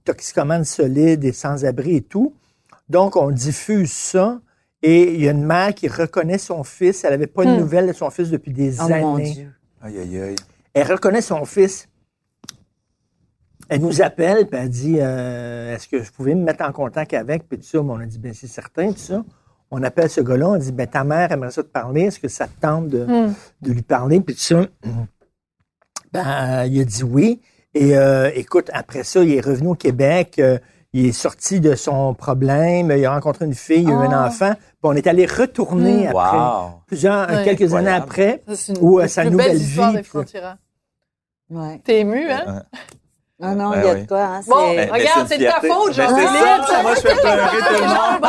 [0.04, 2.34] toxicomanes solides et sans-abri et tout.
[2.88, 4.40] Donc, on diffuse ça.
[4.82, 7.02] Et il y a une mère qui reconnaît son fils.
[7.04, 7.58] Elle n'avait pas de Hmm.
[7.58, 9.00] nouvelles de son fils depuis des Oh années.
[9.00, 9.52] mon Dieu.
[9.82, 10.36] Aïe, aïe, aïe.
[10.74, 11.88] Elle reconnaît son fils.
[13.68, 17.14] Elle nous appelle, puis elle dit euh, Est-ce que je pouvais me mettre en contact
[17.14, 19.24] avec Puis tout ça, on a dit Ben, c'est certain, tout ça.
[19.72, 22.28] On appelle ce gars-là, on dit Ben, ta mère aimerait ça te parler, est-ce que
[22.28, 23.34] ça te tente de, Hmm.
[23.62, 24.66] de lui parler Puis tout ça?
[26.12, 27.40] Ben, euh, il a dit oui.
[27.74, 30.36] Et euh, écoute, après ça, il est revenu au Québec.
[30.38, 30.58] euh,
[30.92, 32.90] il est sorti de son problème.
[32.96, 34.26] Il a rencontré une fille, il a eu un Ah.
[34.28, 34.54] enfant.
[34.54, 36.16] Puis on est allé retourner Hmm.
[36.16, 36.70] après, Wow.
[36.86, 37.44] plusieurs, Ouais.
[37.44, 38.42] quelques années après.
[38.48, 39.80] Ça, c'est une des sa nouvelle vie.
[41.84, 42.44] T'es ému, hein?
[42.46, 42.80] Ouais.
[43.38, 44.00] Non, non, Ouais, il y a oui.
[44.00, 44.22] de quoi.
[44.22, 46.66] Hein, Bon, Mais- regarde, c'est de ta faute, Ben, C'est Jean-Philippe.
[46.68, 48.24] ça, moi, je fais pleurer tout le monde.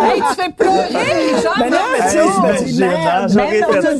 [0.00, 1.50] Hey, tu fais pleurer les gens.
[1.58, 2.78] Ben non, mais tu sais, je me dis,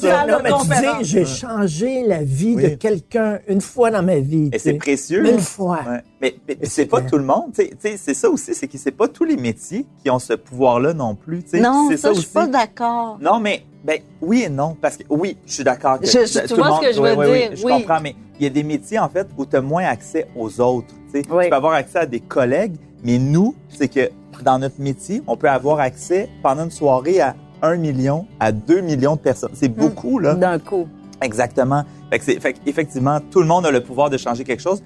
[0.00, 0.96] ça.
[0.98, 4.48] dis, j'ai changé la vie de quelqu'un une fois dans ma vie.
[4.54, 5.26] Et c'est précieux.
[5.28, 5.80] Une fois.
[5.86, 6.02] Ouais.
[6.22, 7.52] Mais, mais c'est pas tout le monde.
[7.78, 11.14] C'est ça aussi, c'est que c'est pas tous les métiers qui ont ce pouvoir-là non
[11.14, 11.44] plus.
[11.52, 13.18] Non, c'est ça, je suis pas d'accord.
[13.20, 15.98] Non, mais ben oui et non, parce que oui, je suis d'accord.
[15.98, 17.38] que Je- je- tu tout vois le ce monde- que je oui, veux oui, oui,
[17.48, 19.84] dire, je comprends, mais il y a des métiers en fait où tu as moins
[19.84, 20.88] accès aux autres.
[21.12, 21.26] tu sais.
[21.30, 21.44] Oui.
[21.44, 22.74] Tu peux avoir accès à des collègues,
[23.04, 24.10] mais nous, c'est que
[24.42, 28.80] dans notre métier, on peut avoir accès pendant une soirée à un million, à deux
[28.80, 29.52] millions de personnes.
[29.54, 29.80] C'est Hmm.
[29.80, 30.34] beaucoup là.
[30.34, 30.88] D'un coup.
[31.20, 31.84] Exactement.
[32.10, 34.82] Fait que c'est, fait effectivement, tout le monde a le pouvoir de changer quelque chose,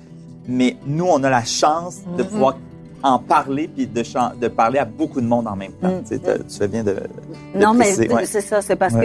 [0.47, 2.29] mais nous, on a la chance de Mhm.
[2.29, 2.59] pouvoir
[3.03, 5.89] en parler puis de, chan- de parler à beaucoup de monde en même temps.
[5.97, 6.03] Mhm.
[6.03, 6.93] Tu sais, tu fais bien de.
[6.93, 8.27] de Non, mais ouais.
[8.27, 8.61] c'est ça.
[8.61, 9.05] C'est parce Ouais.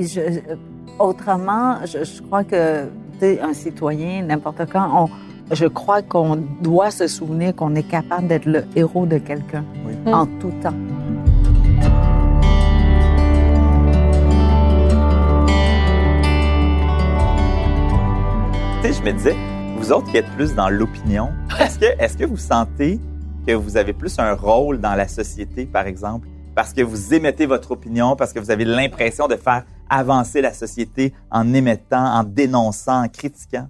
[0.00, 0.40] que je-
[0.98, 2.86] autrement, je, je crois que
[3.22, 4.88] un citoyen, n'importe quand,
[5.50, 9.64] on, je crois qu'on doit se souvenir qu'on est capable d'être le héros de quelqu'un
[9.86, 9.94] Oui.
[10.12, 10.74] en tout temps.
[18.82, 19.36] Tu sais, je me disais,
[19.76, 21.30] vous autres qui êtes plus dans l'opinion,
[21.60, 22.98] est-ce que, est-ce que vous sentez
[23.46, 27.46] que vous avez plus un rôle dans la société, par exemple, parce que vous émettez
[27.46, 29.64] votre opinion, parce que vous avez l'impression de faire
[29.98, 33.68] avancer la société en émettant, en dénonçant, en critiquant?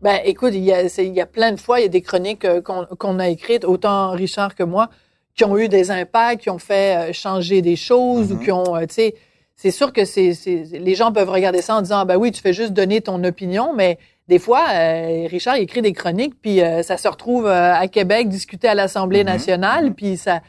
[0.00, 1.88] Ben, écoute, il y a, c'est- il y a plein de fois, il y a
[1.88, 4.88] des chroniques euh, qu'on a écrites, autant Richard que moi,
[5.36, 8.76] qui ont eu des impacts, qui ont fait euh, changer des choses ou qui ont,
[8.76, 9.14] euh, tu sais,
[9.54, 10.32] c'est sûr que c'est,
[10.72, 13.22] les gens peuvent regarder ça en disant, ah, ben oui, tu fais juste donner ton
[13.22, 13.96] opinion, mais
[14.28, 18.28] des fois, euh, Richard écrit des chroniques, puis euh, ça se retrouve euh, à Québec,
[18.28, 19.26] discuté à l'Assemblée Mhm.
[19.26, 20.40] nationale, puis ça,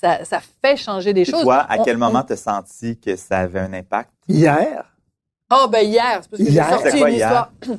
[0.00, 1.42] ça, ça fait changer des choses.
[1.42, 4.10] toi, à On- quel on- moment t'as senti que ça avait un impact?
[4.28, 4.84] Hier,
[5.50, 7.26] Ah, ben hier, c'est parce que j'ai sorti quoi une hier?
[7.28, 7.52] histoire.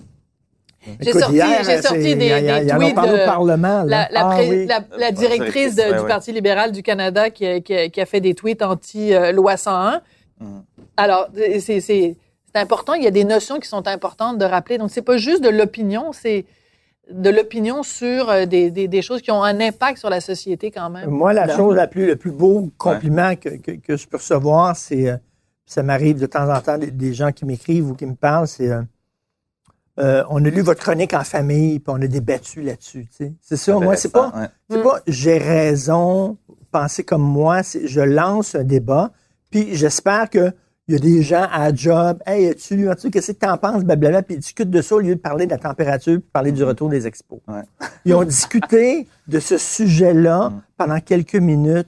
[0.99, 3.83] J'ai sorti, hier, j'ai sorti c'est- des, y a tweets de Parlement.
[3.85, 4.65] la, la, Ah pré- oui.
[4.65, 6.07] la- la Ouais, directrice de- du.
[6.07, 10.01] Parti libéral du Canada qui, a- qui a- qui a fait des tweets anti-loi 101.
[10.39, 10.63] Mhm.
[10.97, 12.15] Alors, c'est c'est- c'est
[12.59, 12.95] important.
[12.95, 14.79] Il y a des notions qui sont importantes de rappeler.
[14.79, 16.45] Donc, c'est pas juste de l'opinion, c'est
[17.13, 20.71] de l'opinion sur euh, des, des, des choses qui ont un impact sur la société
[20.71, 21.09] quand même.
[21.09, 24.75] Moi, la chose la plus, le plus beau compliment que, que, que je peux recevoir,
[24.75, 25.17] c'est, euh,
[25.65, 28.47] ça m'arrive de temps en temps, des, des gens qui m'écrivent ou qui me parlent,
[28.47, 28.69] c'est,
[29.99, 33.07] euh, on a lu votre chronique en famille, puis on a débattu là-dessus.
[33.11, 33.33] tu sais.
[33.41, 34.47] C'est ça, moi, c'est pas, ouais.
[34.69, 34.83] c'est Mm.
[34.83, 36.37] pas j'ai raison,
[36.71, 39.11] pensez comme moi, c'est je lance un débat,
[39.49, 40.53] puis j'espère que
[40.91, 43.57] il y a des gens à la job, hey, as-tu lu, as-tu, qu'est-ce que t'en
[43.57, 46.29] penses, blablabla, puis ils discutent de ça au lieu de parler de la température, puis
[46.33, 47.39] parler du retour des expos.
[47.47, 47.61] Ouais.
[48.05, 50.61] Ils ont discuté de ce sujet-là Mm.
[50.77, 51.87] pendant quelques minutes.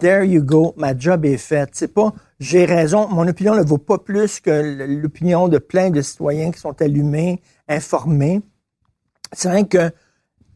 [0.00, 1.70] There you go, ma job est faite.
[1.72, 4.50] C'est pas j'ai raison, mon opinion ne vaut pas plus que
[5.00, 8.40] l'opinion de plein de citoyens qui sont allumés, informés.
[9.32, 9.90] C'est vrai que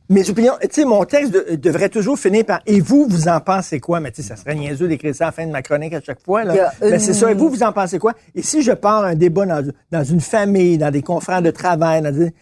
[0.09, 3.40] mes opinions, tu sais, mon texte de- devrait toujours finir par et vous, vous en
[3.40, 3.99] pensez quoi?
[4.01, 6.01] Mais tu sais, ça serait niaiseux d'écrire ça à la fin de ma chronique à
[6.01, 6.45] chaque fois.
[6.45, 6.55] Là.
[6.81, 8.12] Mais une- c'est ça, et vous, vous en pensez quoi?
[8.35, 12.03] Et si je pars un débat dans, dans une famille, dans des confrères de travail,
[12.03, 12.33] dans des-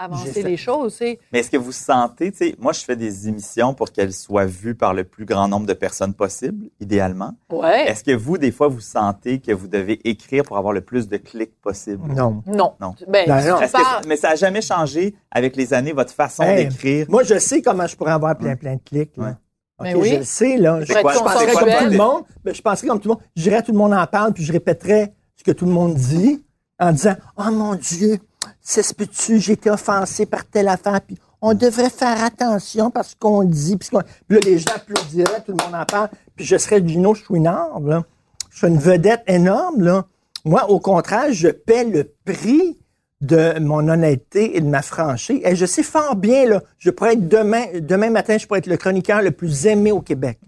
[0.00, 0.96] Avancer les choses,
[1.32, 4.46] Mais est-ce que vous sentez, tu sais, moi, je fais des émissions pour qu'elles soient
[4.46, 7.32] vues par le plus grand nombre de personnes possible, idéalement.
[7.50, 7.88] ouais.
[7.90, 11.08] Est-ce que vous, des fois, vous sentez que vous devez écrire pour avoir le plus
[11.08, 12.06] de clics possible?
[12.14, 12.42] non.
[12.46, 12.74] Non.
[12.80, 12.94] Non.
[13.08, 13.58] Ben, Ben, non.
[13.58, 17.06] que- mais ça n'a jamais changé avec les années, votre façon Hey, d'écrire?
[17.08, 19.16] Moi, je sais comment je pourrais avoir plein, plein de clics.
[19.16, 19.36] là.
[19.80, 19.94] Ouais.
[19.94, 20.10] Oui.
[20.10, 20.80] Je le sais, là.
[20.84, 22.22] Je, quoi- je penserais comme tout le monde.
[22.44, 23.22] mais je penserais comme tout le monde.
[23.36, 25.94] Je dirais tout le monde en parle, puis je répéterais ce que tout le monde
[25.94, 26.44] dit
[26.80, 28.18] en disant Oh mon Dieu,
[28.60, 33.14] ça se peut-tu, j'ai été offensé par telle affaire, puis on devrait faire attention parce
[33.14, 33.76] qu'on dit.
[33.76, 36.56] Puis, ce qu'on- puis là, les gens applaudiraient, tout le monde en parle, puis je
[36.56, 38.04] serais Gino Chouinard, là.
[38.50, 40.06] Je suis une vedette énorme, là.
[40.44, 42.78] Moi, au contraire, je paie le prix
[43.20, 45.40] de mon honnêteté et de ma franchise.
[45.44, 48.66] Et je sais fort bien, là, je pourrais être demain, demain matin, je pourrais être
[48.68, 50.38] le chroniqueur le plus aimé au Québec.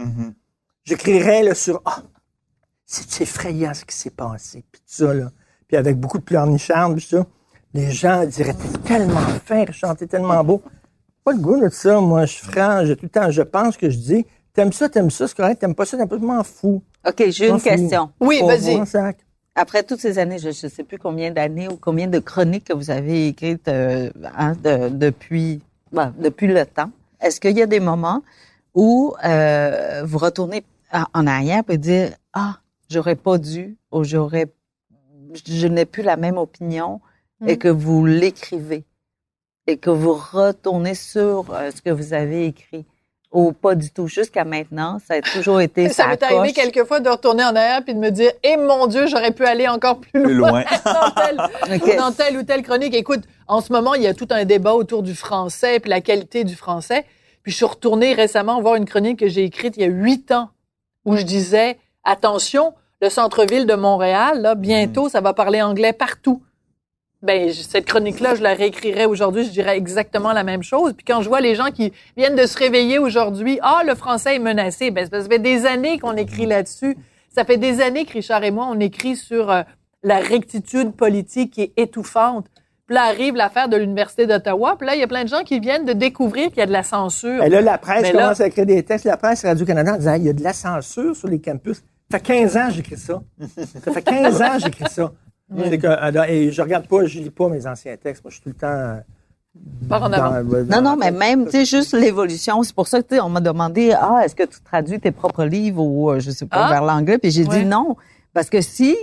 [0.85, 2.03] J'écrirais là, sur Ah,
[2.87, 4.65] c'est effrayant ce qui s'est passé.
[4.71, 5.31] Puis tout ça, là.
[5.69, 7.25] Puis avec beaucoup de pleurnichards, puis ça,
[7.75, 10.63] les gens diraient T'es tellement fin, Richard, t'es tellement beau.
[11.25, 12.25] Pas le goût de ça, moi.
[12.27, 15.11] Je suis franc, j'ai tout le temps, je pense que je dis T'aimes ça, t'aimes
[15.11, 16.83] ça, c'est correct, t'aimes pas ça, t'aimes pas, je m'en fous.
[17.07, 17.69] OK, j'ai une fous.
[17.69, 18.11] question.
[18.21, 18.83] Oui, vas-y.
[19.55, 22.73] Après toutes ces années, je ne sais plus combien d'années ou combien de chroniques que
[22.73, 25.61] vous avez écrites euh, hein, de- depuis,
[25.93, 28.23] ben, depuis le temps, est-ce qu'il y a des moments
[28.75, 34.47] où euh, vous retournez en, en arrière et dire ah j'aurais pas dû ou j'aurais
[35.47, 37.01] je n'ai plus la même opinion
[37.47, 37.59] et Mm.
[37.59, 38.85] que vous l'écrivez
[39.67, 42.85] et que vous retournez sur euh, ce que vous avez écrit
[43.33, 46.99] ou pas du tout jusqu'à maintenant ça a toujours été Ça sa m'est arrivé quelquefois
[47.01, 50.01] de retourner en arrière puis de me dire, eh mon Dieu, j'aurais pu aller encore
[50.01, 50.65] plus Plus loin, loin.
[50.85, 51.41] dans, telle,
[51.77, 51.97] Ok.
[51.97, 52.95] dans telle ou telle chronique.
[52.95, 56.01] Écoute, en ce moment, il y a tout un débat autour du français puis la
[56.01, 57.05] qualité du français.
[57.43, 60.33] Puis je suis retournée récemment voir une chronique que j'ai écrite il y a huit
[60.33, 60.51] ans
[61.05, 66.43] où je disais, attention, le centre-ville de Montréal, là, bientôt, ça va parler anglais partout.
[67.23, 70.95] Ben, cette chronique-là, je la réécrirais aujourd'hui, je dirais exactement la même chose.
[70.95, 74.37] Puis quand je vois les gens qui viennent de se réveiller aujourd'hui, ah, le français
[74.37, 76.97] est menacé, ben, ça fait des années qu'on écrit là-dessus.
[77.35, 79.63] Ça fait des années que Richard et moi, on écrit sur euh,
[80.03, 82.47] la rectitude politique qui est étouffante.
[82.87, 84.77] Puis là arrive l'affaire de l'Université d'Ottawa.
[84.79, 86.67] Puis là, il y a plein de gens qui viennent de découvrir qu'il y a
[86.67, 87.43] de la censure.
[87.45, 89.05] Et là, la presse Mais là- commence à écrire des textes.
[89.05, 91.83] La presse Radio-Canada en disant il y a de la censure sur les campus.
[92.11, 93.23] Ça fait 15 ans que j'écris ça.
[93.85, 95.13] Ça fait 15 ans que j'écris ça.
[95.69, 98.23] C'est que, euh, et je regarde pas, je lis pas mes anciens textes.
[98.25, 98.67] Moi, je suis tout le temps.
[98.69, 98.97] euh,
[99.89, 100.43] Par en avant.
[100.45, 102.63] dans- Non, non, mais même, tu sais, juste l'évolution.
[102.63, 105.11] C'est pour ça que, tu sais, on m'a demandé, ah, est-ce que tu traduis tes
[105.11, 106.71] propres livres ou, euh, je sais pas, Ah.
[106.71, 107.19] vers l'anglais?
[107.19, 107.61] Puis j'ai Ouais.
[107.61, 107.97] dit non.
[108.33, 108.97] Parce que si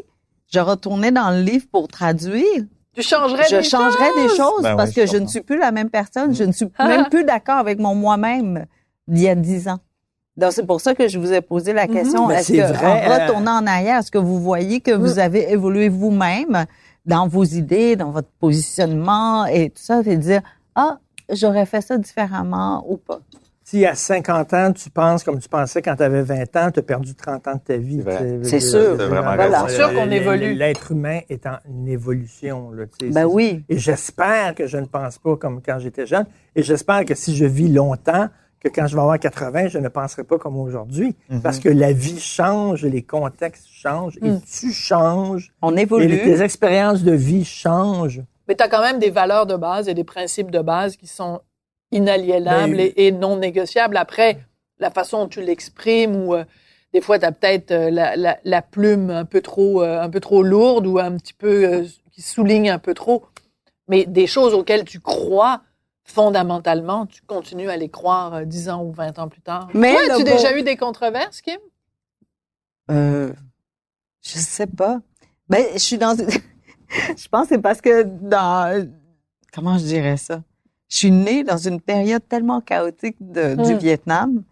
[0.53, 4.75] je retournais dans le livre pour traduire, Tu changerais je des changerais des choses Ben
[4.77, 6.33] parce oui, que je je ne suis plus la même personne.
[6.33, 6.87] Je ne suis Ah.
[6.87, 8.65] même plus d'accord avec mon moi-même
[9.07, 9.79] d'il y a dix ans.
[10.37, 12.27] Donc, c'est pour ça que je vous ai posé la question.
[12.27, 14.91] Mais Est-ce c'est que, vrai, en euh, retournant en arrière, est-ce que vous voyez que
[14.91, 16.65] vous avez évolué vous-même
[17.05, 20.41] dans vos idées, dans votre positionnement et tout ça, et dire,
[20.75, 20.99] ah,
[21.33, 23.19] j'aurais fait ça différemment ou pas?
[23.63, 26.79] Si à 50 ans, tu penses comme tu pensais quand tu avais 20 ans, tu
[26.79, 28.01] as perdu 30 ans de ta vie.
[28.43, 28.95] C'est sûr.
[28.97, 29.67] C'est vraiment voilà.
[29.67, 30.53] sûr qu'on évolue.
[30.53, 32.71] L'être humain est en évolution.
[32.71, 33.65] Là, tu sais, Ben oui.
[33.67, 36.25] Et j'espère que je ne pense pas comme quand j'étais jeune.
[36.55, 39.87] Et j'espère que si je vis longtemps, que quand je vais avoir 80, je ne
[39.87, 41.15] penserai pas comme aujourd'hui.
[41.29, 41.41] Mhm.
[41.41, 44.41] Parce que la vie change, les contextes changent, et Mm.
[44.41, 46.07] tu changes, On et évolue.
[46.07, 48.21] les- tes expériences de vie changent.
[48.47, 51.05] Mais tu as quand même des valeurs de base et des principes de base qui
[51.07, 51.41] sont
[51.91, 53.97] inaliénables Ben, et, et non négociables.
[53.97, 54.39] Après,
[54.79, 56.43] la façon dont tu l'exprimes ou euh,
[56.93, 60.09] des fois, tu as peut-être euh, la, la- la plume un peu, trop, euh, un
[60.09, 63.25] peu trop lourde ou un petit peu euh, qui souligne un peu trop.
[63.87, 65.61] Mais des choses auxquelles tu crois
[66.07, 69.69] fondamentalement, tu continues à les croire euh, 10 ans ou 20 ans plus tard.
[69.73, 71.59] Mais Toi, as-tu déjà eu des controverses, Kim?
[72.89, 73.31] Euh,
[74.23, 75.01] je sais pas.
[75.49, 76.15] Ben, je suis dans.
[77.17, 78.87] je pense que c'est parce que dans.
[79.53, 80.41] Comment je dirais ça?
[80.89, 83.77] je suis née dans une période tellement chaotique de- du Mm.
[83.77, 84.43] Vietnam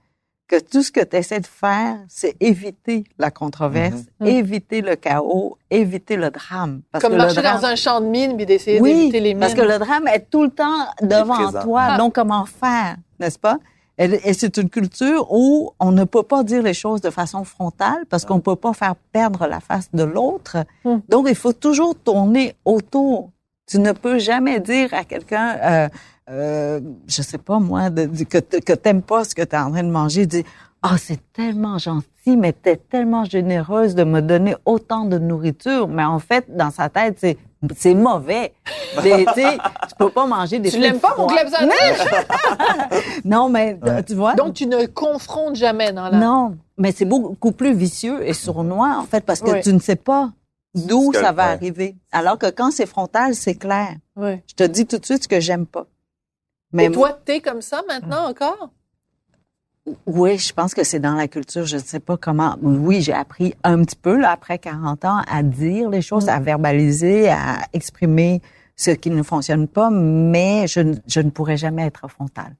[0.47, 4.27] que tout ce que tu essaies de faire, c'est éviter la controverse, Mhm.
[4.27, 6.81] éviter le chaos, éviter le drame.
[6.91, 9.33] Parce Comme que marcher drame- dans un champ de mine puis d'essayer oui, d'éviter les
[9.33, 9.39] mines.
[9.39, 11.81] parce que le drame est tout le temps devant toi.
[11.91, 11.97] Ah.
[11.97, 13.57] Donc, comment faire, n'est-ce pas?
[13.97, 17.43] Et, et c'est une culture où on ne peut pas dire les choses de façon
[17.45, 20.57] frontale parce qu'on peut pas faire perdre la face de l'autre.
[20.83, 20.97] Hmm.
[21.09, 23.31] Donc, il faut toujours tourner autour.
[23.67, 25.89] Tu ne peux jamais dire à quelqu'un, euh,
[26.29, 29.59] euh, je sais pas moi, de, de- que, que t'aimes pas ce que tu es
[29.59, 30.43] en train de manger, dis
[30.81, 36.03] ah c'est tellement gentil, mais t'es tellement généreuse de me donner autant de nourriture, mais
[36.03, 37.37] en fait dans sa tête c'est
[37.75, 38.53] c'est mauvais.
[39.01, 41.73] Tu tu peux pas manger des Tu frites l'aimes pas, mon glebzaner?
[43.25, 44.35] Non, mais tu vois?
[44.35, 46.17] Donc, tu ne confrontes jamais dans la...
[46.17, 49.61] non, mais c'est beaucoup plus vicieux et sournois en fait parce que Oui.
[49.61, 50.31] tu ne sais pas
[50.75, 51.51] d'où ça va ouais.
[51.53, 51.95] arriver.
[52.11, 53.89] Alors que quand c'est frontal, c'est clair.
[54.15, 54.41] Oui.
[54.47, 55.85] Je te dis tout de suite ce que j'aime pas.
[56.73, 58.69] Mais Et toi, t'es comme ça maintenant encore?
[60.07, 61.65] Oui, je pense que c'est dans la culture.
[61.65, 62.55] Je ne sais pas comment.
[62.61, 66.29] Oui, j'ai appris un petit peu, là, après 40 ans, à dire les choses, Mm.
[66.29, 68.41] à verbaliser, à exprimer
[68.75, 72.55] ce qui ne fonctionne pas, mais je, ne- je ne pourrais jamais être frontale.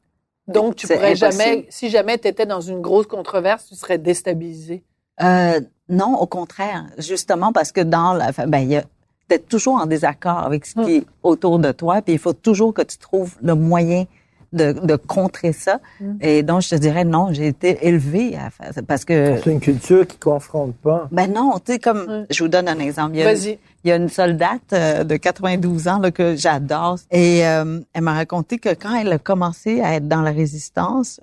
[0.47, 1.31] Donc, tu pourrais impossible.
[1.31, 4.83] jamais, si jamais tu étais dans une grosse controverse, tu serais déstabilisé.
[5.23, 8.83] Euh, non, au contraire, justement parce que dans la, ben, il y a
[9.29, 12.73] d'être toujours en désaccord avec ce qui est autour de toi, puis il faut toujours
[12.73, 14.05] que tu trouves le moyen
[14.53, 15.79] de, de contrer ça.
[15.99, 16.17] Mm.
[16.21, 19.51] Et donc, je te dirais non, j'ai été élevée à faire ça parce que C'est
[19.51, 21.07] une culture qui confronte pas.
[21.11, 23.15] Ben non, tu sais, comme, je vous donne un exemple.
[23.15, 23.59] Il y a, Vas-y.
[23.83, 26.97] il y a une soldate euh, de 92 ans là, que j'adore.
[27.11, 31.19] Et euh, elle m'a raconté que quand elle a commencé à être dans la résistance,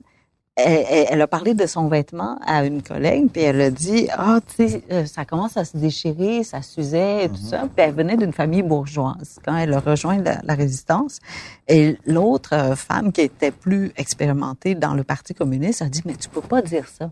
[0.56, 4.68] elle, a parlé de son vêtement à une collègue, puis elle a dit, ah, tu
[4.68, 7.60] sais, euh, ça commence à se déchirer, ça s'usait et tout ça.
[7.60, 11.20] Puis elle venait d'une famille bourgeoise quand elle a rejoint la, la résistance.
[11.68, 16.16] Et l'autre euh, femme qui était plus expérimentée dans le Parti communiste a dit, mais
[16.16, 17.10] tu peux pas dire ça.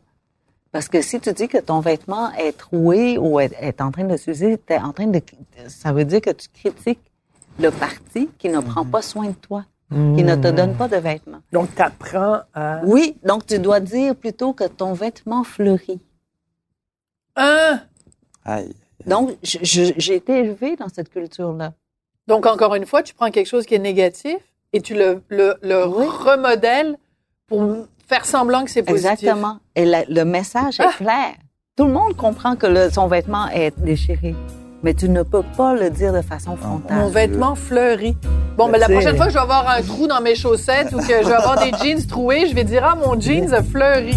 [0.72, 4.05] Parce que si tu dis que ton vêtement est troué ou est, est en train
[4.05, 5.20] de s'user, en train de,
[5.66, 7.11] ça veut dire que tu critiques
[7.59, 10.96] le parti qui ne prend pas soin de toi, qui ne te donne pas de
[10.96, 11.40] vêtements.
[11.53, 12.81] Donc, tu apprends à.
[12.85, 16.00] Oui, donc tu dois dire plutôt que ton vêtement fleurit.
[17.37, 17.81] Hein?
[18.44, 18.72] Aïe.
[19.07, 21.72] Donc, j'ai été élevée dans cette culture-là.
[22.26, 24.37] Donc, encore une fois, tu prends quelque chose qui est négatif
[24.72, 26.07] et tu le, le, le Oui.
[26.07, 26.96] remodèles
[27.46, 29.11] pour faire semblant que c'est positif.
[29.12, 29.59] Exactement.
[29.74, 30.92] Et la- le message est Ah!
[30.96, 31.35] clair.
[31.76, 34.35] Tout le monde comprend que le- son vêtement est déchiré,
[34.83, 36.97] mais tu ne peux pas le dire de façon frontale.
[36.99, 38.16] Mon vêtement fleuri.
[38.57, 40.93] Bon, Ben, mais la prochaine fois que je vais avoir un trou dans mes chaussettes
[40.93, 43.62] ou que je vais avoir des jeans troués, je vais dire, ah, mon jeans a
[43.62, 44.16] fleuri.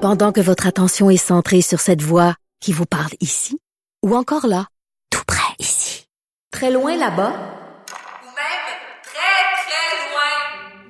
[0.00, 3.58] Pendant que votre attention est centrée sur cette voix qui vous parle ici,
[4.02, 4.66] ou encore là,
[5.10, 6.06] tout près ici,
[6.50, 8.66] très loin là-bas, Ou même
[9.04, 10.89] très, très loin.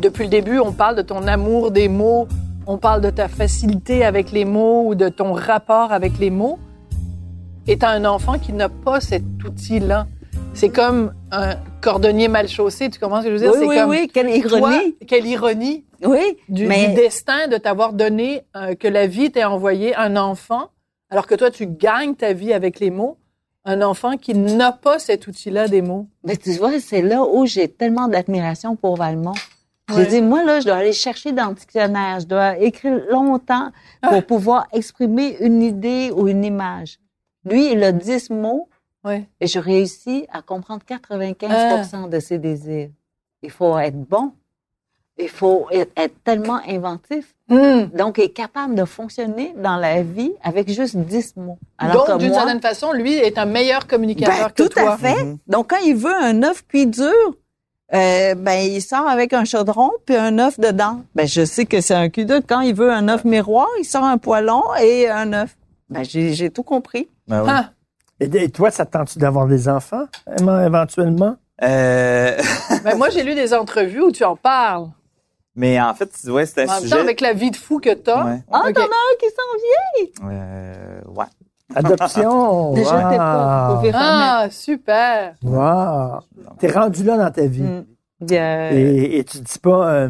[0.00, 2.26] depuis le début, on parle de ton amour des mots,
[2.66, 6.58] on parle de ta facilité avec les mots ou de ton rapport avec les mots.
[7.66, 10.06] Et t'as un enfant qui n'a pas cet outil-là.
[10.54, 13.60] C'est comme un cordonnier mal chaussé, tu comprends ce que je veux dire?
[13.60, 14.96] Oui, oui, comme oui, quelle toi, ironie.
[15.06, 19.44] quelle ironie Oui, du, mais du destin de t'avoir donné, euh, que la vie t'ait
[19.44, 20.70] envoyé un enfant,
[21.10, 23.18] alors que toi, tu gagnes ta vie avec les mots,
[23.64, 26.06] un enfant qui n'a pas cet outil-là des mots.
[26.24, 29.34] Mais tu vois, c'est là où j'ai tellement d'admiration pour Valmont.
[29.96, 33.70] J'ai dit, moi, là, je dois aller chercher dans le dictionnaire, je dois écrire longtemps
[34.02, 34.22] pour Ah.
[34.22, 36.98] pouvoir exprimer une idée ou une image.
[37.44, 38.68] Lui, il a 10 mots
[39.04, 39.26] Ouais.
[39.40, 42.08] et je réussis à comprendre 95 Ah.
[42.08, 42.90] de ses désirs.
[43.42, 44.32] Il faut être bon.
[45.18, 47.34] Il faut être, tellement inventif.
[47.48, 47.84] Hmm.
[47.94, 51.58] Donc, il est capable de fonctionner dans la vie avec juste 10 mots.
[51.76, 54.92] Alors Donc, d'une certaine façon, lui est un meilleur communicateur ben, que tout toi.
[54.92, 55.24] à fait.
[55.24, 55.38] Mhm.
[55.46, 57.10] Donc, quand il veut un œuf cuit dur,
[57.94, 61.02] euh, ben, il sort avec un chaudron puis un œuf dedans.
[61.14, 62.40] Ben, je sais que c'est un cuit dur.
[62.46, 65.56] Quand il veut un œuf miroir, il sort un poêlon et un œuf.
[65.88, 67.08] Ben, j'ai tout compris.
[67.26, 67.48] Ben oui.
[67.52, 67.70] Ah,
[68.20, 70.06] Et, et toi, ça te tente-tu d'avoir des enfants,
[70.38, 71.36] éventuellement?
[71.62, 72.36] Euh,
[72.84, 74.86] ben moi, j'ai lu des entrevues où tu en parles.
[75.56, 76.94] mais en fait, tu vois, c'est En un même sujet.
[76.96, 78.24] temps, avec la vie de fou que t'as.
[78.24, 78.42] Ouais.
[78.50, 80.30] Ah, t'en as un qui s'en vient!
[80.30, 81.26] Euh, ouais.
[81.74, 82.72] Adoption.
[82.74, 83.80] Déjà, t'es pas.
[83.94, 85.34] Ah, super.
[85.42, 86.20] Wow.
[86.58, 87.62] T'es rendu là dans ta vie.
[87.62, 87.84] Mm.
[88.22, 90.08] Il y a- Et, et tu dis pas, euh,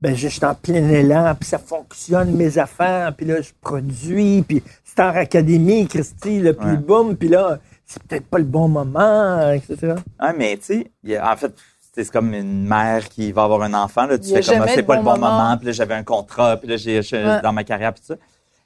[0.00, 4.42] ben, je suis en plein élan, puis ça fonctionne, mes affaires, puis là, je produis,
[4.42, 6.76] puis Star Academy, Christy, là, puis Ouais.
[6.76, 9.94] boum, puis là, c'est peut-être pas le bon moment, etc.
[10.18, 11.52] Ah, mais tu sais, en fait,
[11.94, 14.06] c'est comme une mère qui va avoir un enfant.
[14.06, 15.32] Là, tu fais comme, ah, c'est pas bon le bon moment.
[15.42, 15.56] moment.
[15.56, 16.56] Puis là, j'avais un contrat.
[16.58, 17.40] Puis là, j'ai, je- Ouais.
[17.42, 18.14] dans ma carrière, puis ça.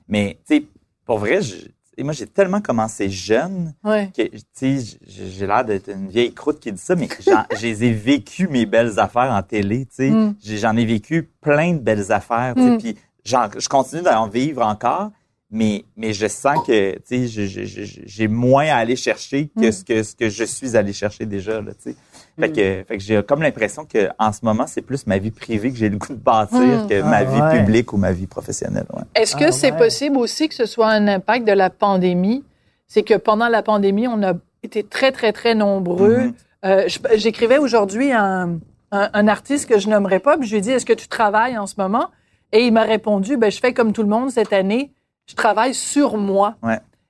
[0.08, 0.64] Mais, tu sais,
[1.06, 1.68] pour vrai, je-
[2.00, 4.10] et moi, j'ai tellement commencé jeune Ouais.
[4.16, 7.44] que, tu sais, j'ai j'ai l'air d'être une vieille croûte qui dit ça, mais j'en-
[7.56, 10.10] je les ai vécu, mes belles affaires en télé, tu sais.
[10.10, 10.34] Mm.
[10.42, 12.70] J'ai- J'en ai vécu plein de belles affaires, tu sais.
[12.70, 12.78] Mm.
[12.78, 15.10] Puis je continue d'en vivre encore,
[15.50, 19.72] mais, mais je sens que, tu sais, j'ai moins à aller chercher que, Mm.
[19.72, 21.96] ce que ce que je suis allé chercher déjà, là, tu sais.
[22.40, 22.52] Fait Mm.
[22.52, 25.70] que, fait que j'ai comme l'impression que en ce moment, c'est plus ma vie privée
[25.70, 26.88] que j'ai le goût de bâtir Mm.
[26.88, 27.58] que Ah, ma vie ouais.
[27.60, 28.86] publique ou ma vie professionnelle.
[28.92, 29.02] Ouais.
[29.14, 29.78] Est-ce que Ah, c'est ouais.
[29.78, 32.44] possible aussi que ce soit un impact de la pandémie?
[32.88, 34.32] C'est que pendant la pandémie, on a
[34.62, 36.18] été très, très, très nombreux.
[36.18, 36.32] Mhm.
[36.64, 36.84] Euh,
[37.14, 38.58] J'écrivais aujourd'hui un,
[38.92, 41.06] un, un artiste que je nommerai pas, puis je lui ai dit, est-ce que tu
[41.08, 42.08] travailles en ce moment?
[42.52, 44.90] Et il m'a répondu, ben, je fais comme tout le monde cette année,
[45.26, 46.56] je travaille sur moi.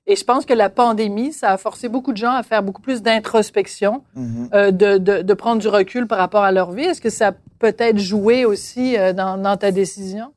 [0.07, 2.81] Et je pense que la pandémie, ça a forcé beaucoup de gens à faire beaucoup
[2.81, 4.49] plus d'introspection, Mhm.
[4.53, 6.83] euh, de, de, de prendre du recul par rapport à leur vie.
[6.83, 10.33] Est-ce que ça a peut-être joué aussi euh, dans, dans ta décision?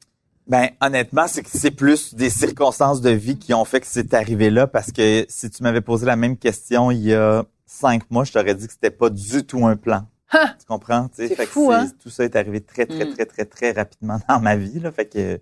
[0.47, 4.13] Ben, honnêtement, c'est que c'est plus des circonstances de vie qui ont fait que c'est
[4.13, 8.11] arrivé là parce que si tu m'avais posé la même question il y a cinq
[8.11, 10.03] mois, je t'aurais dit que c'était pas du tout un plan.
[10.33, 10.49] Ha!
[10.59, 11.09] Tu comprends?
[11.15, 11.87] C'est Fait que fou, hein?
[12.03, 13.15] Tout ça est arrivé très, très, Mm.
[13.15, 14.91] très, très, très rapidement dans ma vie, là.
[14.93, 15.39] Fait que,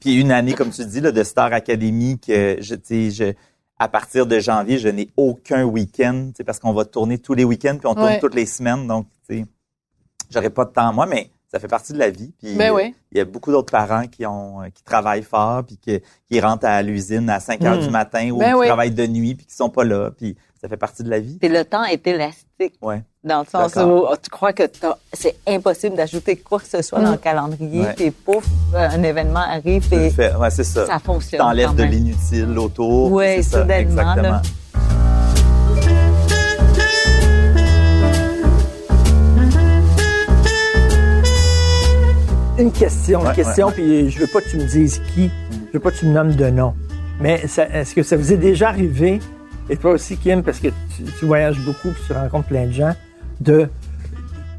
[0.00, 3.32] puis, une année, comme tu dis, là, de Star Academy que je,
[3.78, 7.76] à partir de janvier, je n'ai aucun week-end, parce qu'on va tourner tous les week-ends
[7.78, 8.20] puis on tourne Ouais.
[8.20, 8.86] toutes les semaines.
[8.86, 9.44] Donc, tu sais,
[10.30, 12.32] j'aurais pas de temps, moi, mais ça fait partie de la vie.
[12.40, 12.94] Puis, Ben oui.
[13.10, 16.00] il y a beaucoup d'autres parents qui ont euh, qui travaillent fort puis qui,
[16.30, 17.82] qui rentrent à l'usine à 5 heures Mm.
[17.82, 18.66] du matin ou Ben qui oui.
[18.68, 21.38] travaillent de nuit puis qui sont pas là puis ça fait partie de la vie.
[21.40, 22.74] Puis le temps est élastique.
[22.80, 23.02] Ouais.
[23.24, 24.62] Dans le sens où tu crois que
[25.12, 27.04] c'est impossible d'ajouter quoi que ce soit Mm.
[27.04, 27.94] dans le calendrier, Ouais.
[27.96, 28.44] puis pouf,
[28.74, 30.32] un événement arrive, et fais.
[30.36, 30.86] Ouais, c'est ça.
[30.86, 31.40] ça fonctionne.
[31.40, 33.20] T'enlèves de l'inutile autour.
[33.20, 34.22] Ça, soudainement, exactement.
[34.22, 34.42] là.
[42.58, 45.30] Une question, une Ouais, question, ouais, puis je veux pas que tu me dises qui,
[45.68, 46.74] je veux pas que tu me nommes de nom.
[47.20, 49.20] Mais est-ce que ça vous est déjà arrivé,
[49.68, 52.72] et toi aussi, Kim, parce que tu, tu voyages beaucoup puis tu rencontres plein de
[52.72, 52.94] gens,
[53.40, 53.68] de,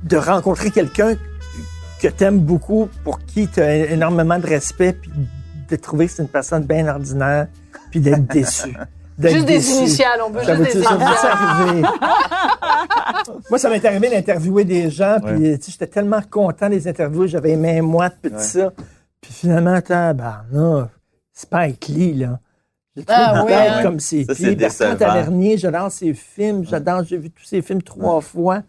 [0.03, 1.15] de rencontrer quelqu'un
[2.01, 5.11] que tu aimes beaucoup, pour qui tu as énormément de respect, puis
[5.69, 7.47] de trouver que c'est une personne bien ordinaire,
[7.91, 8.75] puis d'être déçu.
[9.19, 9.73] Juste des déçu.
[9.73, 11.91] initiales, on veut Ça juste veut des initiales.
[13.49, 17.27] Moi, ça m'est arrivé d'interviewer des gens, puis tu sais, j'étais tellement content des interviews,
[17.27, 18.43] j'avais les mains moites, puis tout Ouais.
[18.43, 18.73] ça.
[19.21, 20.89] Puis finalement, tabarnak,
[21.31, 22.39] Spike Lee, là.
[22.95, 23.83] J'ai trouvé Ah oui, hein?
[23.83, 24.55] comme c'est Ça, c'est qui.
[24.55, 24.95] Bertrand.
[24.95, 28.61] Tavernier, j'adore ses films, j'adore, j'ai vu tous ses films trois fois,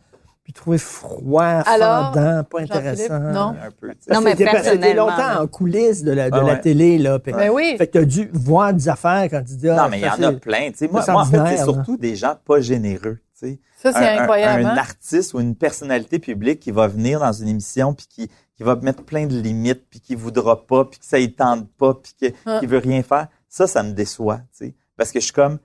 [0.42, 3.18] puis trouvé froid, Alors, fendant, pas intéressant.
[3.20, 3.48] non?
[3.62, 3.90] Un peu.
[3.92, 7.18] tu Non, mais personnellement, longtemps en coulisses de la, de Ah la télé, là.
[7.18, 7.74] puis- Ben oui.
[7.78, 10.08] Fait que t'as dû voir des affaires quand tu dis, ah, Non, mais il y
[10.08, 10.70] en a plein.
[10.70, 13.18] Tu sais, moi, c'est moi, en fait, c'est surtout des gens pas généreux.
[13.38, 13.58] tu.
[13.82, 14.64] Ça, c'est un, incroyable.
[14.64, 14.76] Un, hein?
[14.78, 18.76] artiste ou une personnalité publique qui va venir dans une émission puis qui, qui va
[18.76, 22.14] mettre plein de limites puis qui voudra pas puis que ça y tente pas puis
[22.18, 22.56] que, Ah.
[22.60, 23.26] qui veut rien faire.
[23.54, 24.74] Ça, ça me déçoit, tu sais.
[24.96, 25.58] Parce que je suis comme,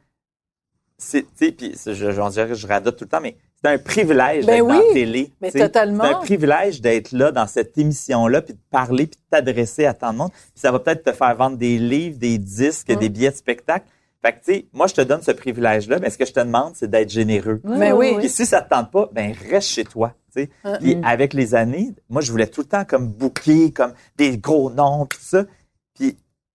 [0.99, 4.57] tu sais, puis je, que je radote tout le temps, mais c'est un privilège Ben
[4.57, 5.33] d'être dans oui, la télé.
[5.41, 5.65] mais tu sais.
[5.65, 6.03] totalement.
[6.03, 9.95] C'est un privilège d'être là dans cette émission-là puis de parler puis de t'adresser à
[9.95, 10.31] tant de monde.
[10.31, 12.95] Puis ça va peut-être te faire vendre des livres, des disques, Mm.
[12.97, 13.87] des billets de spectacle.
[14.21, 16.39] Fait que, tu sais, moi, je te donne ce privilège-là, mais ce que je te
[16.41, 17.59] demande, c'est d'être généreux.
[17.63, 18.17] Ben oui.
[18.19, 20.13] Puis si ça te tente pas, ben reste chez toi.
[20.31, 20.49] tu sais.
[20.63, 20.77] Hein.
[20.79, 24.69] Puis avec les années, moi je voulais tout le temps comme booker, comme des gros
[24.69, 25.45] noms, tout ça.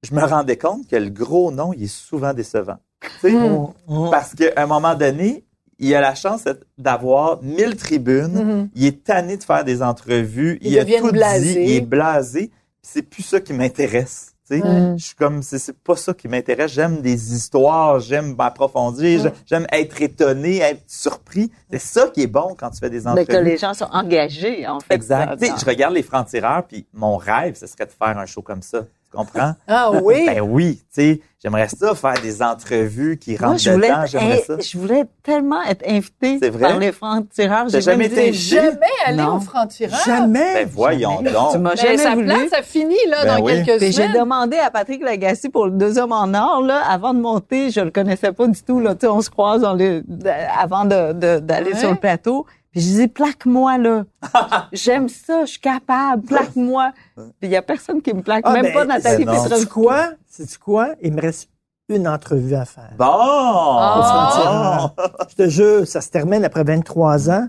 [0.04, 2.76] Je me rendais compte que le gros nom, il est souvent décevant.
[3.20, 3.68] Tu sais, Mm.
[3.88, 4.10] Mm.
[4.10, 5.44] Parce qu'à un moment donné,
[5.78, 6.44] il a la chance
[6.78, 8.32] d'avoir mille tribunes.
[8.44, 8.68] Mhm.
[8.74, 10.58] Il est tanné de faire des entrevues.
[10.62, 11.54] Il a deviennent tout blasés.
[11.54, 11.60] dit.
[11.60, 12.46] Il est blasé.
[12.48, 12.52] Puis
[12.82, 14.34] C'est plus ça qui m'intéresse.
[14.48, 14.62] tu sais.
[14.62, 14.94] Ouais.
[14.96, 16.70] Je suis comme, c'est pas ça qui m'intéresse.
[16.72, 21.50] J'aime des histoires, j'aime m'approfondir, j'aime être étonné, être surpris.
[21.70, 23.26] C'est ça qui est bon quand tu fais des Mais entrevues.
[23.26, 24.94] que les gens sont engagés, en fait.
[24.94, 25.42] Exact.
[25.42, 28.84] je regarde les francs-tireurs, puis mon rêve, ce serait de faire un show comme ça.
[29.14, 29.52] Tu comprends?
[29.68, 30.26] Ah oui?
[30.26, 34.06] Ben oui, tu sais, j'aimerais ça, faire des entrevues qui Moi, rentrent je voulais, dedans,
[34.06, 34.54] j'aimerais ça.
[34.58, 36.60] je voulais tellement être invitée C'est vrai?
[36.68, 37.68] par les francs-tireurs.
[37.68, 38.32] J'ai jamais été?
[38.32, 39.36] Jamais aller Non.
[39.36, 39.98] au franc-tireur.
[40.04, 40.54] Jamais.
[40.54, 41.56] Ben voyons Tu donc.
[41.58, 42.26] m'as Mais jamais sa voulu.
[42.26, 43.52] place, ça finit là, Ben dans oui.
[43.64, 44.12] quelques Puis j'ai semaines.
[44.20, 47.80] demandé à Patrick Lagacé pour le deux hommes en or, là, avant de monter, je
[47.80, 50.84] le connaissais pas du tout, là, tu sais, on se croise dans le, de- avant
[50.84, 51.78] de, de- d'aller Ouais.
[51.78, 52.46] sur le plateau.
[52.74, 54.04] Puis je dis, plaque-moi, là.
[54.72, 56.90] J'aime ça, je suis capable, plaque-moi.
[57.14, 59.32] Puis il y a personne qui me plaque, Ah, même ben, pas Nathalie ben.
[59.42, 59.66] Petrovski.
[59.68, 60.08] Quoi?
[60.26, 60.88] Sais-tu quoi?
[61.00, 61.48] Il me reste
[61.88, 62.90] une entrevue à faire.
[62.98, 63.06] Bon!
[63.06, 64.90] Bon.
[65.28, 67.46] Je te jure, ça se termine après 23 ans.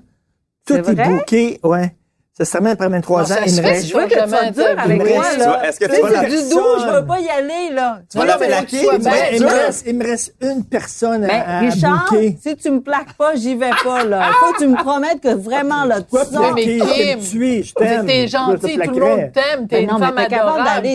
[0.68, 1.10] Tout C'est est vrai?
[1.10, 1.96] booké, ouais.
[2.38, 3.28] Ça se termine après 23 Non, ans.
[3.28, 4.64] ça Il me reste je veux que tu dur interview.
[4.78, 5.70] avec moi, là.
[5.70, 8.00] Est-ce que Tu vas la du doux, je veux pas y aller, là.
[8.12, 8.86] Tu vas la plaquer?
[8.98, 12.10] vas- il, me reste, il me reste une personne à, Mais à Richard,
[12.42, 14.32] si tu me plaques pas, j'y vais pas, là.
[14.42, 16.54] Faut que tu me promettes que vraiment, là, tu sors.
[16.54, 17.16] mais plaquer?
[17.22, 18.06] Kim, Je t'aime.
[18.06, 20.88] T'es gentil, tout le monde t'aime, t'es Mais une femme adorable.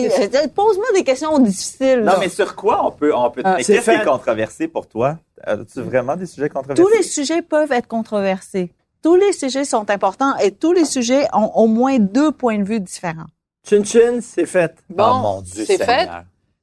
[0.53, 3.89] Pose-moi des questions difficiles, Non, mais sur quoi on peut, on peut, Ah, qu'est-ce qui
[3.89, 5.17] est controversé pour toi?
[5.43, 6.83] As-tu vraiment des sujets controversés?
[6.83, 8.71] Tous les sujets peuvent être controversés.
[9.03, 12.63] Tous les sujets sont importants et tous les sujets ont au moins deux points de
[12.63, 13.25] vue différents.
[13.67, 14.75] Chin Chin, c'est fait.
[14.89, 16.07] Bon, oh mon Dieu, c'est fait.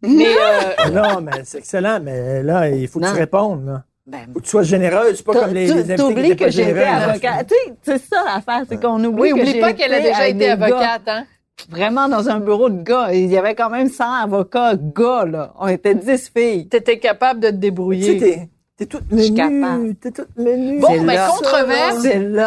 [0.02, 3.12] Mais euh, non, mais c'est excellent, mais là, il faut que Non.
[3.12, 3.66] tu répondes.
[3.66, 3.82] Là.
[4.06, 7.48] Ben, faut que tu sois généreuse, pas comme les, les T'oublies que j'ai été avocate.
[7.48, 10.28] Tu sais, c'est ça l'affaire, c'est qu'on oublie oui, que oublie pas qu'elle a déjà
[10.28, 11.26] été avocate, hein?
[11.68, 13.12] Vraiment dans un bureau de gars.
[13.12, 15.52] Il y avait quand même 100 avocats gars, là.
[15.58, 16.68] On était 10 filles.
[16.68, 18.48] T'étais capable de te débrouiller.
[18.78, 19.94] T'es, toute menue.
[19.96, 20.80] T'es toute menue.
[20.80, 21.28] Bon, mais là.
[21.28, 22.02] controverse.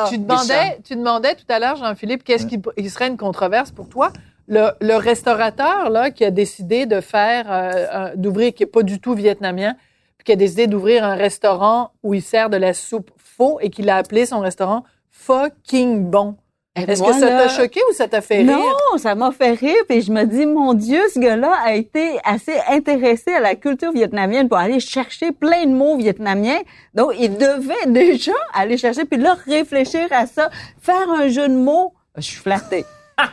[0.10, 3.90] Tu demandais, tu demandais tout à l'heure, Jean-Philippe, qu'est-ce qui, qui serait une controverse pour
[3.90, 4.12] toi?
[4.48, 9.00] Le, le restaurateur là qui a décidé de faire, euh, d'ouvrir, qui est pas du
[9.00, 9.76] tout vietnamien,
[10.18, 13.70] puis qui a décidé d'ouvrir un restaurant où il sert de la soupe faux et
[13.70, 16.36] qu'il a appelé son restaurant fucking bon.
[16.76, 18.58] Et Est-ce que ça t'a choqué ou ça t'a fait rire?
[18.58, 19.84] Non, ça m'a fait rire.
[19.90, 23.92] Puis je me dis, mon Dieu, ce gars-là a été assez intéressé à la culture
[23.92, 26.60] vietnamienne pour aller chercher plein de mots vietnamiens.
[26.94, 30.50] Donc, il devait déjà aller chercher, puis là, réfléchir à ça,
[30.80, 31.94] faire un jeu de mots.
[32.16, 32.86] Je suis flattée.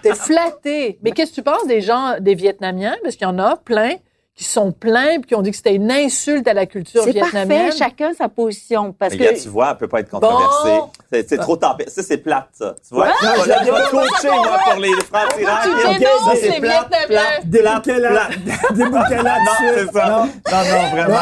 [0.02, 0.98] T'es flatté.
[1.02, 2.96] Mais qu'est-ce que tu penses des gens, des Vietnamiens?
[3.02, 3.94] Parce qu'il y en a plein
[4.38, 7.10] qui sont pleins puis qui ont dit que c'était une insulte à la culture C'est
[7.10, 7.64] vietnamienne.
[7.70, 8.94] parfait, chacun sa position.
[8.96, 10.78] Parce Mais que tu vois, elle peut pas être controversée.
[10.78, 10.90] Bon.
[11.12, 11.86] C'est, c'est trop tempé.
[11.88, 12.76] Ça, c'est plate, ça.
[12.88, 13.06] Tu vois?
[13.08, 13.14] Là,
[13.44, 15.60] je vais coacher, moi, pour les francs-tireurs.
[15.64, 17.06] Tu dénonces c'est les plate, Vietnamiens.
[17.08, 18.10] plate, Débouquez là.
[18.10, 18.72] plate.
[18.74, 20.08] Débouquez là Non, c'est ça.
[20.08, 21.18] Non, non, vraiment.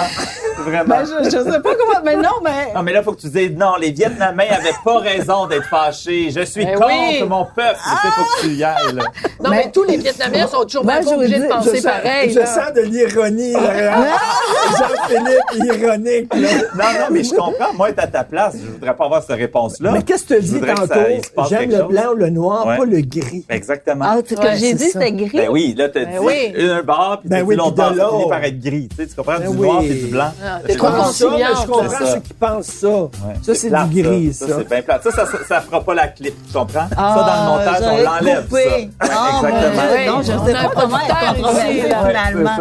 [0.59, 0.85] Vraiment.
[0.97, 3.29] Ben, je, je sais pas comment, mais non, mais Non, mais là, faut que tu
[3.31, 6.31] dises, non, les Vietnamiens avaient pas raison d'être fâchés.
[6.31, 7.23] Je suis Ben contre oui.
[7.27, 7.77] mon peuple.
[7.83, 9.05] Tu sais, faut que tu y ailles, là.
[9.43, 12.31] Non, mais, tous les Vietnamiens sont toujours vous obligés de penser je sens, pareil.
[12.31, 13.53] je sens de l'ironie.
[14.79, 16.35] Jean-Philippe, ironique.
[16.35, 16.49] Là.
[16.75, 17.73] Non, non, mais je comprends.
[17.75, 19.93] Moi, être à ta place, je voudrais pas avoir cette réponse-là.
[19.93, 21.49] Mais qu'est-ce que tu dis tantôt?
[21.49, 21.89] J'aime le chose.
[21.89, 22.77] blanc ou le noir, Ouais.
[22.79, 23.45] pas le gris.
[23.49, 24.05] Exactement.
[24.09, 25.31] ah, ce que Ouais, j'ai c'est dit, c'était gris.
[25.37, 26.55] Ben oui, là, t'as Ben dit oui.
[26.59, 28.29] un bar, puis Ben t'as oui, dit bar, ça finit l'autre.
[28.29, 28.89] par être gris.
[28.91, 29.39] Tu sais, tu comprends?
[29.39, 29.67] Ben du oui.
[29.67, 30.31] noir et du blanc.
[30.45, 32.89] Ah, Je trop comprends ça, mais je comprends c'est ceux qui pensent ça.
[32.89, 33.11] Ouais.
[33.43, 34.47] Ça, c'est du gris, ça.
[34.59, 34.83] c'est bien.
[34.87, 36.87] Ça, ça, ça, ça fera pas la clip, tu comprends?
[36.97, 39.07] Ah, ça, dans le montage, on l'enlève, ça.
[39.45, 39.83] Exactement.
[39.89, 41.67] Dieu, non, je On sais pas comment être controversé.
[41.67, 42.57] Ouais, finalement.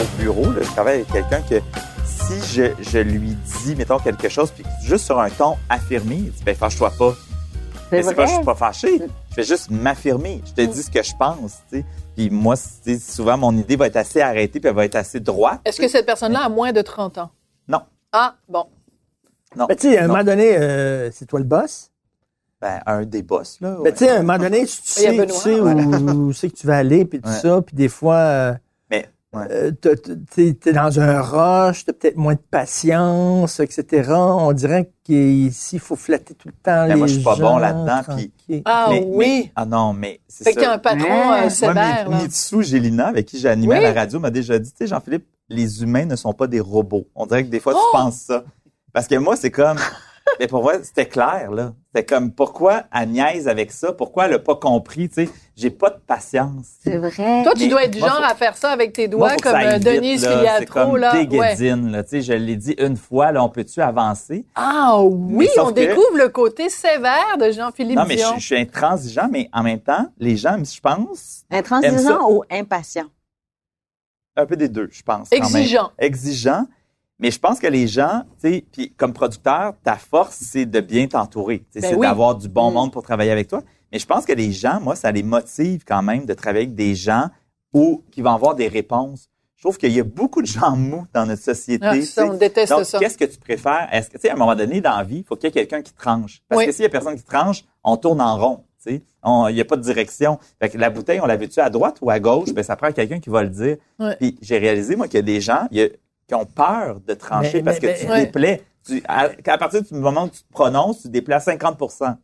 [0.00, 1.60] Au bureau, là, je travaille avec quelqu'un que
[2.04, 6.30] si je, je lui dis, mettons, quelque chose, puis juste sur un ton affirmé, il
[6.30, 7.14] dit, ben, fâche-toi pas.
[7.90, 8.98] C'est Mais c'est pas, je suis pas fâché.
[9.30, 10.42] Je vais juste m'affirmer.
[10.44, 11.84] Je te dis ce que je pense, tu sais.
[12.16, 15.60] Puis moi, souvent, mon idée va être assez arrêtée, puis elle va être assez droite.
[15.64, 17.30] Est-ce que cette personne-là a moins de 30 ans?
[17.68, 17.80] Non.
[18.12, 18.64] Ah, bon.
[19.56, 19.66] Non.
[19.66, 20.12] Ben, tu sais, à un Non.
[20.14, 21.90] moment donné, euh, c'est toi le boss?
[22.60, 23.72] Ben, un des boss, là.
[23.76, 23.92] Ben, ouais.
[23.92, 26.56] tu sais, à un moment donné, tu sais, tu Benoît, sais où, où c'est que
[26.56, 27.34] tu vas aller, puis tout Ouais.
[27.36, 27.60] ça.
[27.62, 28.54] Puis des fois, euh,
[28.90, 29.44] Mais, ouais.
[29.50, 34.10] euh, t'es t'es dans un rush, t'as peut-être moins de patience, etc.
[34.16, 37.34] On dirait qu'ici, il faut flatter tout le temps Mais les moi, je suis pas
[37.34, 38.62] gens, bon là-dedans, puis- tranquille.
[38.64, 39.16] Ah Mais- oui.
[39.44, 40.74] mais- ah non, mais c'est Fait qu'il y a ça.
[40.74, 41.14] un patron Ouais.
[41.14, 42.22] euh, Moi, sévère, là.
[42.22, 43.84] Mitsu Gélina, avec qui j'ai animé Oui.
[43.84, 46.60] à la radio, m'a déjà dit, tu sais, Jean-Philippe, les humains ne sont pas des
[46.60, 47.06] robots.
[47.14, 47.80] On dirait que des fois, Oh!
[47.92, 48.44] tu penses ça.
[48.92, 49.78] Parce que moi, c'est comme...
[50.40, 51.72] Mais pour moi, c'était clair, là.
[51.94, 53.92] C'était comme, pourquoi elle niaise avec ça?
[53.92, 55.30] Pourquoi elle a pas compris, tu sais?
[55.54, 56.66] J'ai pas de patience.
[56.82, 57.44] C'est vrai.
[57.44, 59.36] Toi, tu Mais dois être du moi, genre faut- à faire ça avec tes doigts
[59.40, 60.30] comme euh, Denise là.
[60.30, 61.14] C'est Filiatro, comme là.
[61.14, 61.56] Ouais.
[61.92, 62.02] là.
[62.02, 64.44] Tu sais, je l'ai dit une fois, là, on peut-tu avancer?
[64.56, 68.34] Ah oui, on que- découvre le côté sévère de Jean-Philippe Non, mais je, Dion.
[68.36, 71.44] je suis intransigeant, mais en même temps, les gens, je pense.
[71.52, 73.06] Intransigeant ou impatient?
[74.36, 75.28] Un peu des deux, je pense.
[75.30, 75.44] quand même.
[75.46, 75.90] Exigeant.
[75.98, 76.66] Exigeant.
[77.18, 80.80] Mais je pense que les gens, tu sais, puis comme producteur, ta force, c'est de
[80.80, 81.60] bien t'entourer.
[81.60, 82.06] Tu sais, Ben c'est oui.
[82.06, 82.74] d'avoir du bon Mm.
[82.74, 83.62] monde pour travailler avec toi.
[83.90, 86.74] Mais je pense que les gens, moi, ça les motive quand même de travailler avec
[86.74, 87.28] des gens
[87.72, 89.28] où, qui vont avoir des réponses.
[89.54, 91.86] Je trouve qu'il y a beaucoup de gens mous dans notre société.
[91.86, 92.98] Ah, ça, on déteste Donc, ça.
[92.98, 93.88] qu'est-ce que tu préfères?
[93.90, 95.48] Est-ce que, tu sais, à un moment donné, dans la vie, il faut qu'il y
[95.48, 96.42] ait quelqu'un qui tranche.
[96.48, 96.66] Parce Oui.
[96.66, 98.64] que s'il y a personne qui tranche, on tourne en rond.
[98.90, 100.38] Il n'y a pas de direction.
[100.60, 102.52] Fait que la bouteille, on la veut-tu à droite ou à gauche?
[102.52, 103.76] Ben, ça prend quelqu'un qui va le dire.
[103.98, 104.16] Ouais.
[104.20, 105.88] Puis j'ai réalisé, moi, qu'il y a des gens il y a-
[106.28, 108.62] qui ont peur de trancher Mais- parce mais- que tu mais- déplais.
[108.84, 111.76] Tu, à, à partir du moment où tu te prononces, tu déplais à 50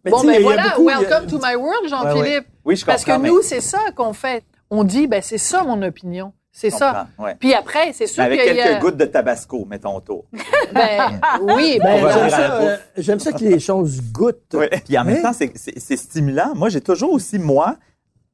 [0.05, 2.47] Mais Bon, ben voilà, beaucoup- a- welcome to my world, Jean-Philippe.
[2.65, 4.45] Oui, je Parce que comprends, mais- nous, c'est ça qu'on fait.
[4.71, 6.33] On dit, ben c'est ça mon opinion.
[6.55, 7.09] C'est ça.
[7.19, 7.35] ouais.
[7.41, 8.65] Puis après, c'est sûr avec qu'il y a...
[8.65, 10.27] quelques gouttes de tabasco, mettons autour.
[10.75, 14.53] Ben, oui, Ben, j'aime ça, euh, j'aime ça que les choses goûtent.
[14.55, 14.69] Ouais.
[14.85, 15.23] Puis en même Hein?
[15.23, 16.55] temps, c'est- c'est c'est stimulant.
[16.55, 17.77] Moi, j'ai toujours aussi, moi,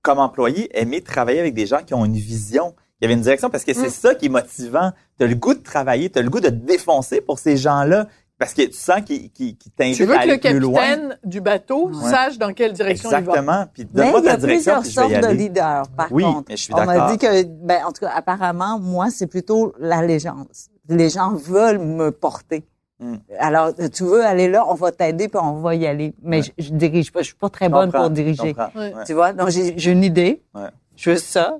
[0.02, 3.50] comme employé, aimé travailler avec des gens qui ont une vision, qui avaient une direction,
[3.50, 4.92] parce que c'est ça qui est motivant.
[5.18, 7.56] Tu as le goût de travailler, tu as le goût de te défoncer pour ces
[7.56, 8.06] gens-là,
[8.38, 10.80] parce que tu sens Tu t'invitent veux à que le aller plus loin.
[10.80, 12.10] capitaine du bateau Ouais.
[12.10, 13.18] sache dans quelle direction il va.
[13.18, 13.64] Exactement.
[13.72, 15.36] Puis Mais donne-moi il y ta a direction, plusieurs puis je vais y sortes de
[15.36, 16.44] leaders, par Oui, contre.
[16.48, 17.10] mais je suis On m'a d'accord.
[17.10, 20.68] dit que, ben, en tout cas, apparemment, moi, c'est plutôt l'allégeance.
[20.88, 22.64] Les gens veulent me porter.
[23.00, 23.16] Hmm.
[23.38, 26.14] Alors, tu veux aller là, on va t'aider, puis on va y aller.
[26.22, 28.54] Mais je, je dirige pas, je suis pas très Je bonne pour diriger.
[28.74, 28.92] Ouais.
[29.06, 30.42] Tu vois, donc j'ai j'ai une idée.
[30.54, 30.68] Ouais.
[30.96, 31.58] Je veux ça.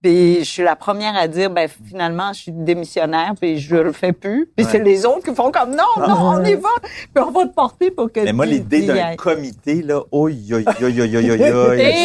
[0.00, 3.90] Puis je suis la première à dire, ben finalement, je suis démissionnaire, puis je le
[3.92, 4.48] fais plus.
[4.54, 4.70] Puis Ouais.
[4.70, 6.68] c'est les autres qui font comme, non, non, on y va,
[7.12, 10.62] puis on va te porter pour que Mais moi, l'idée d'un comité, là, oi, Et
[10.62, 10.72] ça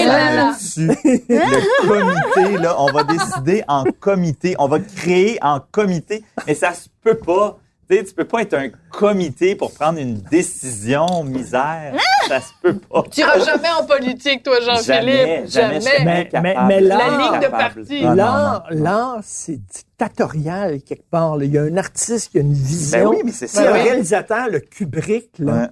[0.08, 0.56] là me là.
[0.74, 0.88] tue.
[1.30, 6.74] Le comité, là, on va décider en comité, on va créer en comité, mais ça
[6.74, 7.60] se peut pas.
[7.90, 11.94] Tu sais, tu peux pas être un comité pour prendre une décision, misère.
[12.30, 13.04] Ça se peut pas.
[13.12, 15.48] Tu iras jamais en politique, toi, Jean-Philippe.
[15.50, 16.06] jamais, Jamais.
[16.06, 16.44] Mais- capable.
[16.44, 18.00] mais- mais là- La ligne de parti.
[18.04, 18.84] Ah, non, L'art, non, non.
[18.84, 21.38] l'art, c'est dictatorial quelque part.
[21.38, 21.46] là.
[21.46, 23.00] Il y a un artiste qui a une vision.
[23.00, 23.70] Ben oui, mais c'est ça.
[23.70, 23.82] un oui.
[23.82, 25.68] réalisateur, le Kubrick, là, Ouais.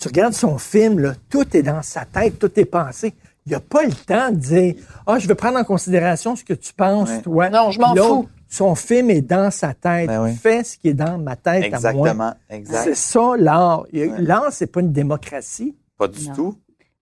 [0.00, 3.14] tu regardes son film, là, tout est dans sa tête, tout est pensé.
[3.46, 4.74] Il n'a pas le temps de dire
[5.06, 7.22] Ah, je veux prendre en considération ce que tu penses, Ouais.
[7.22, 7.48] toi.
[7.50, 8.28] Non, je m'en fous.
[8.48, 10.06] Son film est dans sa tête.
[10.08, 10.34] Ben oui.
[10.34, 12.34] Fais ce qui est dans ma tête à moi.
[12.50, 13.84] Exactement, C'est ça, l'art.
[13.92, 15.76] L'art, c'est pas une démocratie.
[15.98, 16.34] Pas du Non.
[16.34, 16.54] tout.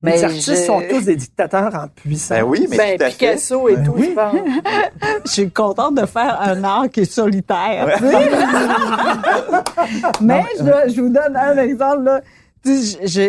[0.03, 2.39] les Mais artistes je- sont tous des dictateurs en puissance.
[2.39, 3.13] Ben oui, mais Ben, tout à fait.
[3.13, 4.09] Picasso et tout, oui.
[4.11, 4.35] je pense.
[5.25, 7.87] Je suis contente de faire un art qui est solitaire.
[10.21, 12.03] Mais je, dois- je vous donne un exemple.
[12.05, 12.21] Là.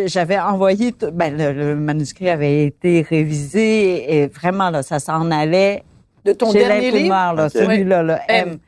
[0.07, 5.84] J'avais envoyé, ben, le, le manuscrit avait été révisé et vraiment, là, ça s'en allait
[6.28, 6.95] De ton chez dernier livre?
[6.97, 8.49] l'imprimeur, là, celui-là, là, M.
[8.49, 8.59] M.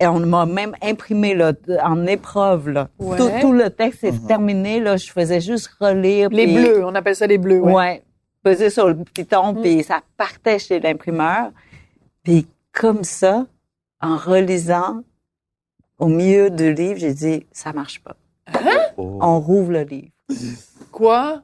[0.00, 2.68] Et on m'a même imprimé là, en épreuve.
[2.68, 2.88] Là.
[2.98, 3.16] Ouais.
[3.16, 4.78] Tout, tout le texte est terminé.
[4.80, 6.28] Là, je faisais juste relire.
[6.30, 7.60] Les bleus, on appelle ça les bleus.
[7.60, 7.72] Ouais.
[7.74, 8.02] Ouais.
[8.44, 9.60] Peser sur le piton, Mm.
[9.62, 11.50] puis ça partait chez l'imprimeur.
[12.22, 13.46] Puis comme ça,
[14.00, 15.02] en relisant,
[15.98, 18.14] au milieu du livre, j'ai dit, ça marche pas.
[18.96, 19.18] Oh.
[19.20, 20.10] On rouvre le livre.
[20.92, 21.42] Quoi?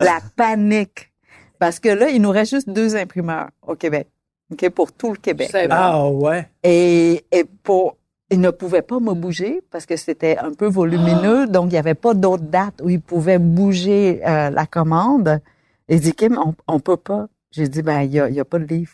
[0.00, 1.12] La panique.
[1.58, 4.06] Parce que là, il nous reste juste deux imprimeurs au Québec.
[4.52, 5.50] OK, pour tout le Québec.
[5.70, 6.48] Ah ouais.
[6.62, 7.96] Et, et pour,
[8.30, 11.78] ils ne pouvaient pas me bouger parce que c'était un peu volumineux, donc il n'y
[11.78, 15.40] avait pas d'autre date où ils pouvaient bouger euh, la commande.
[15.88, 17.26] Et dit Kim, on, on peut pas.
[17.50, 18.92] J'ai dit ben il y a, il y a pas de livre.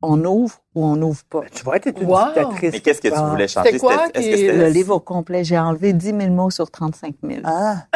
[0.00, 1.42] On ouvre ou on n'ouvre pas.
[1.52, 2.26] Tu vas être une Wow.
[2.26, 2.72] dictatrice.
[2.72, 3.28] Mais qu'est-ce que tu Ah.
[3.30, 3.68] voulais chanter?
[3.72, 6.70] C'était quoi Est-ce qui que Le livre au complet, j'ai enlevé 10 000 mots sur
[6.70, 7.40] 35 000.
[7.44, 7.86] Ah,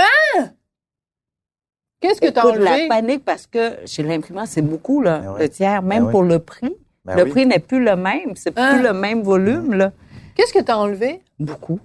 [2.03, 2.89] Qu'est-ce que t'as Écoute, la enlevé?
[2.89, 5.41] panique parce que chez l'imprimeur, c'est beaucoup là, Ben oui.
[5.41, 6.11] le tiers, même Ben oui.
[6.13, 6.75] pour le prix.
[7.05, 7.31] ben le oui.
[7.31, 8.75] prix n'est plus le même, c'est Hein?
[8.75, 9.93] plus le même volume là.
[10.35, 11.21] Qu'est-ce que t'as enlevé?
[11.39, 11.79] Beaucoup.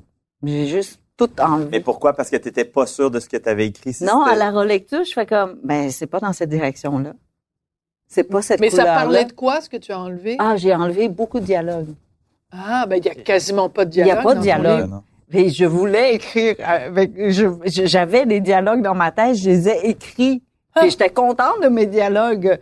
[0.44, 1.70] J'ai juste tout enlevé.
[1.72, 2.14] Mais pourquoi?
[2.14, 3.94] Parce que tu n'étais pas sûr de ce que tu avais écrit.
[3.94, 7.14] si Non, à la relecture, je fais comme, ben, c'est pas dans cette direction-là.
[8.08, 9.02] C'est pas cette Mais ça couleur-là.
[9.02, 10.36] parlait de quoi, ce que tu as enlevé?
[10.40, 11.94] Ah, j'ai enlevé beaucoup de dialogues.
[12.52, 14.24] Ah, ben, il n'y a quasiment pas de Il y a dialogue.
[14.24, 14.90] pas de dialogue.
[15.34, 17.12] Et je voulais écrire avec,
[17.66, 20.42] j'avais des dialogues dans ma tête, je les ai écrits.
[20.74, 20.86] Ah.
[20.86, 22.60] Et j'étais contente de mes dialogues.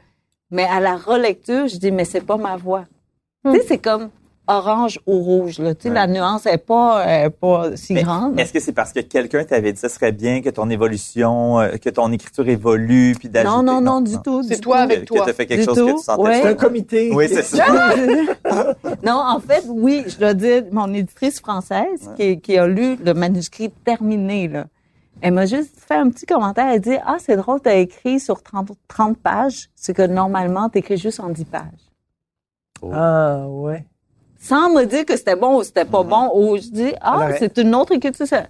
[0.50, 2.86] Mais à la relecture, je dis, mais c'est pas ma voix.
[3.44, 3.54] Hmm.
[3.54, 4.10] Tu sais, c'est comme
[4.48, 5.74] orange ou rouge, là.
[5.76, 5.96] Tu sais, Ouais.
[5.96, 8.40] la nuance est pas, est pas si Mais grande.
[8.40, 11.78] Est-ce que c'est parce que quelqu'un t'avait dit ça serait bien que ton évolution, euh,
[11.78, 13.56] que ton écriture évolue, puis d'ajouter?
[13.56, 14.44] Non, non, non, du tout.
[14.44, 14.84] C'est toi tout.
[14.84, 15.22] avec toi.
[15.22, 16.42] que t'as fait quelque Du chose tout, que tu sentais ouais.
[16.42, 17.12] C'est un comité.
[17.14, 17.66] Oui, c'est ça.
[19.04, 23.14] non, en fait, oui, je dois dire, mon éditrice française qui, qui a lu le
[23.14, 24.66] manuscrit terminé, là,
[25.22, 26.68] elle m'a juste fait un petit commentaire.
[26.68, 30.98] Elle dit, ah, c'est drôle, t'as écrit sur 30, 30 pages, ce que normalement, t'écris
[30.98, 31.64] juste en 10 pages.
[32.94, 33.86] Ah ouais.
[34.48, 37.58] Sans me dire que c'était bon ou c'était pas bon, ou je dis, ah, c'est
[37.58, 38.28] une autre écriture.
[38.28, 38.44] ça.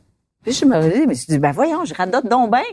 [0.44, 2.64] Puis je me dis, mais je dis, ben voyons, je radote donc bien.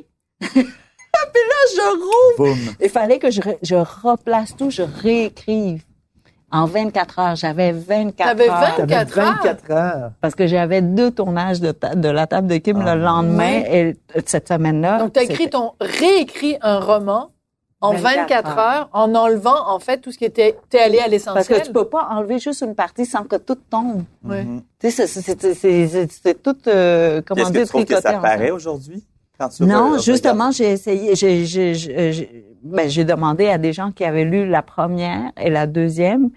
[0.52, 2.56] Puis là, je rouvre.
[2.80, 5.82] Il fallait que je, je replace tout, je réécrive.
[6.50, 8.60] En 24 heures, j'avais 24 T'avais heures.
[8.60, 8.86] 20?
[8.86, 9.34] T'avais 24 heures?
[9.42, 10.10] 24 heures.
[10.20, 12.94] Parce que j'avais deux tournages de, ta- de la table de Kim Ah.
[12.94, 13.96] le lendemain et
[14.26, 14.98] cette semaine-là.
[14.98, 17.30] Donc, tu as écrit ton, réécrit un roman
[17.82, 18.88] en 24, 24 heures.
[18.92, 21.60] en enlevant, en fait, tout ce qui était, t'es allé à Parce l'essentiel.
[21.60, 24.04] que tu peux pas enlever juste une partie sans que tout tombe.
[24.22, 24.62] Mhm.
[24.80, 27.68] Tu sais, c'est- c'est c'est- c'est- c'est- c'est tout, euh, comment Est-ce que dire, tu
[27.68, 29.04] trouves que ça paraît aujourd'hui?
[29.38, 33.58] Quand tu Non, re- justement, j'ai essayé, j'ai, j'ai, j'ai, j'ai- ben, j'ai demandé à
[33.58, 36.30] des gens qui avaient lu la première et la deuxième,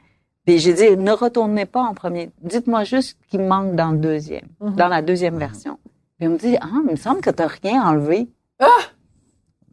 [0.46, 2.32] puis j'ai dit, ne retournez pas en premier.
[2.42, 4.76] Dites-moi juste ce qui manque dans le deuxième, Mhm.
[4.76, 5.78] dans la deuxième version.
[6.18, 8.28] Puis on me dit, ah, il me semble que t'as rien enlevé.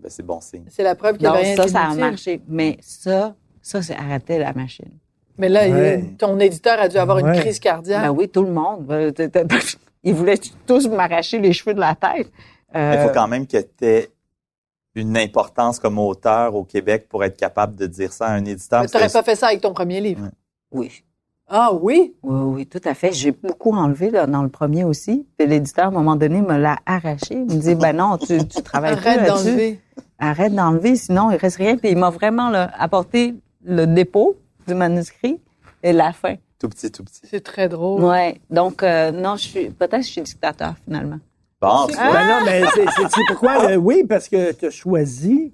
[0.03, 0.65] Ben, c'est bon signe.
[0.69, 2.41] C'est la preuve qu'il y avait rien ça, ça a marché.
[2.49, 4.91] Mais ça, ça, c'est arrêter la machine.
[5.39, 8.03] Mais là, il- ton éditeur a dû avoir une crise cardiaque.
[8.03, 9.15] Ben oui, tout le monde.
[9.15, 9.31] T-
[10.05, 12.31] Ils voulaient tous m'arracher les cheveux de la tête.
[12.75, 14.11] Euh, Il faut quand même que tu aies
[14.95, 18.83] une importance comme auteur au Québec pour être capable de dire ça à un éditeur.
[18.83, 20.23] Mais t'aurais Parce pas fait ça avec ton premier livre.
[20.25, 20.31] Ouais.
[20.73, 21.05] Oui.
[21.55, 22.15] Ah oui?
[22.23, 23.13] Oui, oui, tout à fait.
[23.13, 25.27] J'ai beaucoup enlevé là, dans le premier aussi.
[25.37, 27.35] Puis l'éditeur, à un moment donné, me l'a arraché.
[27.35, 29.45] Il me dit, ben non, tu, tu travailles plus Arrête là-dessus.
[29.51, 29.81] d'enlever.
[30.19, 31.77] Arrête d'enlever, sinon il reste rien.
[31.77, 33.35] Puis il m'a vraiment là, apporté
[33.65, 34.37] le dépôt
[34.67, 35.41] du manuscrit
[35.83, 36.37] et la fin.
[36.59, 37.21] tout petit, tout petit.
[37.25, 38.03] C'est très drôle.
[38.03, 38.41] Ouais.
[38.49, 41.19] Donc, euh, non, je suis, peut-être que je suis dictateur finalement.
[41.61, 43.69] Bon, vois, Ben non, mais c'est- c'est c'est pourquoi?
[43.73, 45.53] le- oui, parce que tu as choisi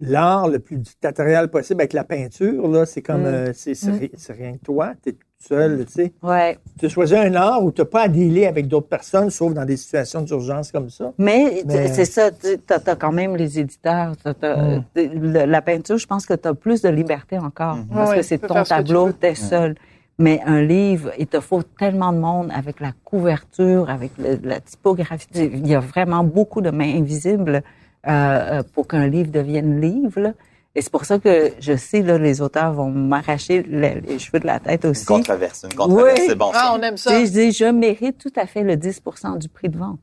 [0.00, 2.68] l'art le plus dictatorial possible avec la peinture.
[2.68, 3.26] Là, c'est comme, Mm.
[3.26, 4.08] euh, c'est c'est Mm.
[4.16, 6.12] c'est rien que toi, tu es tout seul, tu sais.
[6.22, 6.58] Ouais.
[6.78, 9.54] Tu as choisi un art où tu n'as pas à dealer avec d'autres personnes, sauf
[9.54, 11.12] dans des situations d'urgence comme ça.
[11.18, 14.12] Mais, Mais- c'est ça, tu as, quand même les éditeurs.
[14.22, 14.84] t'as- t'as- Mm.
[14.94, 17.76] t'es- le- la peinture, je pense que tu as plus de liberté encore.
[17.76, 17.86] Mhm.
[17.94, 19.74] Parce Ouais, que c'est ton tableau, t'es seul.
[20.18, 24.60] Mais un livre, il te faut tellement de monde avec la couverture, avec le- la
[24.60, 25.28] typographie.
[25.34, 27.62] Il y a vraiment beaucoup de mains invisibles
[28.06, 28.10] euh,
[28.58, 30.20] euh, pour qu'un livre devienne livre.
[30.20, 30.32] là.
[30.74, 34.40] Et c'est pour ça que je sais, là, les auteurs vont m'arracher les, les cheveux
[34.40, 35.06] de la tête une aussi.
[35.06, 36.26] controverse, une controverse, Oui.
[36.28, 36.50] c'est bon.
[36.52, 36.74] Ah, ça.
[36.74, 37.10] on aime ça.
[37.10, 39.02] sais, Je dis, je mérite tout à fait le 10
[39.38, 40.00] du prix de vente.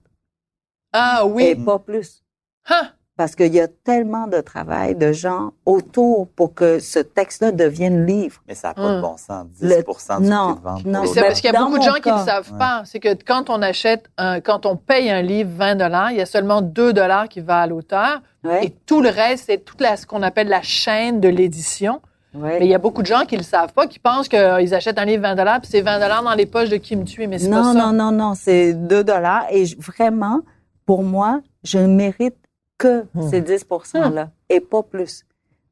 [0.91, 1.55] Ah Et oui.
[1.55, 2.23] pas plus.
[2.69, 2.89] Hein?
[3.15, 8.07] Parce qu'il y a tellement de travail de gens autour pour que ce texte-là devienne
[8.07, 8.41] livre.
[8.47, 8.95] Mais ça n'a pas Hum.
[8.97, 9.45] de bon sens.
[9.53, 10.85] 10 Le- du prix non, de vente.
[10.85, 12.57] non, c'est Ben, parce qu'il y a beaucoup de gens qui ne savent ouais.
[12.57, 12.81] pas.
[12.85, 16.21] C'est que quand on achète, un, quand on paye un livre 20 dollars, il y
[16.21, 18.21] a seulement 2 dollars qui va à l'auteur.
[18.43, 22.01] Ouais, Et tout le reste, c'est toute la, ce qu'on appelle la chaîne de l'édition.
[22.33, 22.57] ouais.
[22.59, 24.97] Mais il y a beaucoup de gens qui le savent pas, qui pensent qu'ils achètent
[24.97, 27.27] un livre 20 dollars, puis c'est 20 dollars dans les poches de qui me tue,
[27.27, 27.79] mais c'est pas Non, ça.
[27.79, 29.45] non, non, non, c'est 2 dollars.
[29.51, 30.39] Et je- vraiment,
[30.87, 32.35] pour moi, je ne mérite
[32.83, 33.29] que Hmm.
[33.29, 35.25] ces 10% là et pas plus.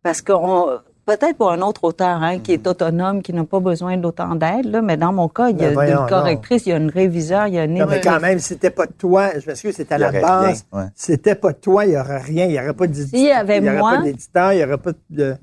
[0.03, 3.59] Parce que on- peut-être pour un autre auteur hein, qui est autonome, qui n'a pas
[3.59, 6.65] besoin d'autant d'aide, là, mais dans mon cas, il y a Ben voyons une correctrice,
[6.65, 8.69] il y a une réviseur, il y a une Non, mais quand même, si c'était
[8.69, 10.65] pas de toi, je m'excuse, c'était à y la base.
[10.71, 10.83] ouais.
[10.95, 12.45] Si c'était pas de toi, il n'y aurait rien.
[12.45, 13.09] Il n'y aurait pas d'éditeur.
[13.19, 15.35] S'il y avait il y aurait moi- pas d'éditeur, il n'y aurait pas de.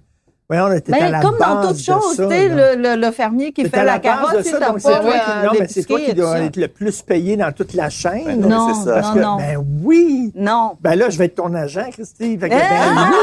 [0.50, 2.48] Voyons, on était à Ben, la comme dans base toute de chose, ça, tu sais,
[2.48, 4.86] le, le, le fermier qui C'est fait à la, la carotte, c'est pas, toi, qui,
[4.88, 8.24] euh, non, mais c'est toi qui dois être le plus payé dans toute la chaîne.
[8.24, 8.94] Ben non, Non, ça.
[8.94, 9.36] Parce non, que, non.
[9.36, 10.32] ben oui.
[10.34, 10.76] Non.
[10.80, 12.38] Ben là, je vais être ton agent, Christy.
[12.38, 12.58] Fait que, Eh!
[12.58, 13.16] ben oui.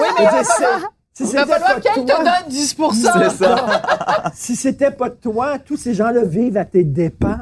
[0.00, 0.44] Oui, Je mais
[1.12, 3.82] si il c'était va pas falloir qu'elle toi- te donne 10 C'est ça.
[4.34, 7.36] si c'était pas de toi, tous ces gens-là vivent à tes dépens.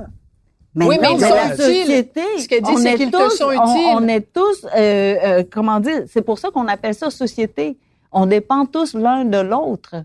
[0.74, 1.64] Mais Oui, mais ils mais sont la utiles.
[1.86, 3.86] société, Ce qu'elle dit, on c'est est qu'ils te tous- sont on- utiles.
[3.94, 7.76] On, est tous, euh, euh, comment dire, c'est pour ça qu'on appelle ça société.
[8.12, 9.96] On dépend tous l'un de l'autre.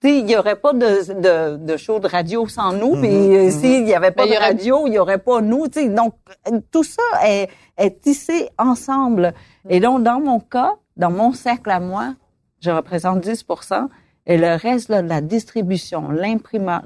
[0.00, 3.00] Tu sais, il n'y aurait pas de, de, de show de radio sans nous, Mhm,
[3.00, 3.50] puis euh, mhm.
[3.50, 5.68] s'il n'y avait pas Ben, de radio, il n'y aurait pas nous.
[5.68, 6.14] Tu sais, donc,
[6.70, 9.32] tout ça est, est tissé ensemble.
[9.68, 12.14] Et donc, dans mon cas, dans mon cercle à moi,
[12.60, 13.88] je représente 10%
[14.26, 16.82] et le reste là, de la distribution, l'imprimeur,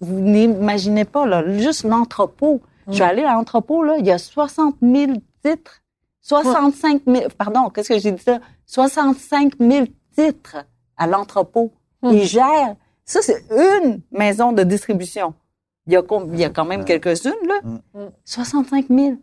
[0.00, 2.60] vous n'imaginez pas, là, juste l'entrepôt.
[2.88, 5.12] Je suis allée à l'entrepôt, là, il y a 60 000
[5.44, 5.78] titres.
[6.20, 8.38] 65 000, pardon, qu'est-ce que j'ai dit ça?
[8.66, 10.56] 65 000 titres
[10.96, 11.72] à l'entrepôt.
[12.02, 12.10] Hmm.
[12.12, 12.76] Ils gèrent.
[13.04, 15.34] Ça, c'est une maison de distribution.
[15.86, 17.60] Il y a, com- il y a quand même quelques-unes, là.
[17.94, 18.08] Hmm.
[18.24, 19.16] 65 000.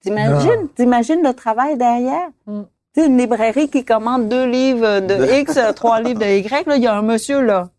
[0.00, 0.68] T'imagines?
[0.74, 2.28] T'imagines le travail derrière?
[2.46, 2.62] Hmm.
[2.94, 6.66] Tu sais, une librairie qui commande deux livres de X, euh, trois livres de Y,
[6.66, 7.70] là, il y a un monsieur, là,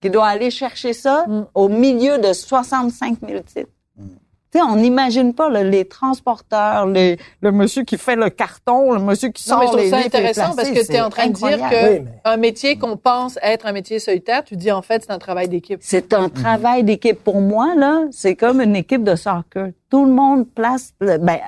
[0.00, 1.46] qui doit aller chercher ça Mm.
[1.54, 3.70] au milieu de 65 000 titres.
[4.52, 8.92] Tu sais, on n'imagine pas là, les transporteurs, les, le monsieur qui fait le carton,
[8.92, 11.00] le monsieur qui Non, sort mais je trouve les ça intéressant parce que tu es
[11.00, 14.44] en train de dire que Oui, mais- un métier qu'on pense être un métier solitaire,
[14.44, 15.78] tu dis en fait c'est un travail d'équipe.
[15.82, 17.24] C'est un travail d'équipe.
[17.24, 19.70] Pour moi, là, c'est comme une équipe de soccer.
[19.88, 21.38] Tout le monde place, le- ben,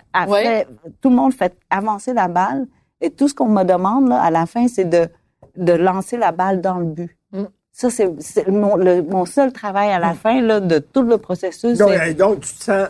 [1.02, 2.66] tout le monde fait avancer la balle.
[3.02, 5.08] Et tout ce qu'on me demande, là, à la fin, c'est de,
[5.56, 7.10] de lancer la balle dans le but.
[7.32, 7.42] Mm.
[7.76, 8.08] Ça, c'est
[8.48, 11.76] mon, le- mon seul travail à la fin, là, de tout le processus.
[11.76, 12.86] Donc, euh, donc, tu te sens,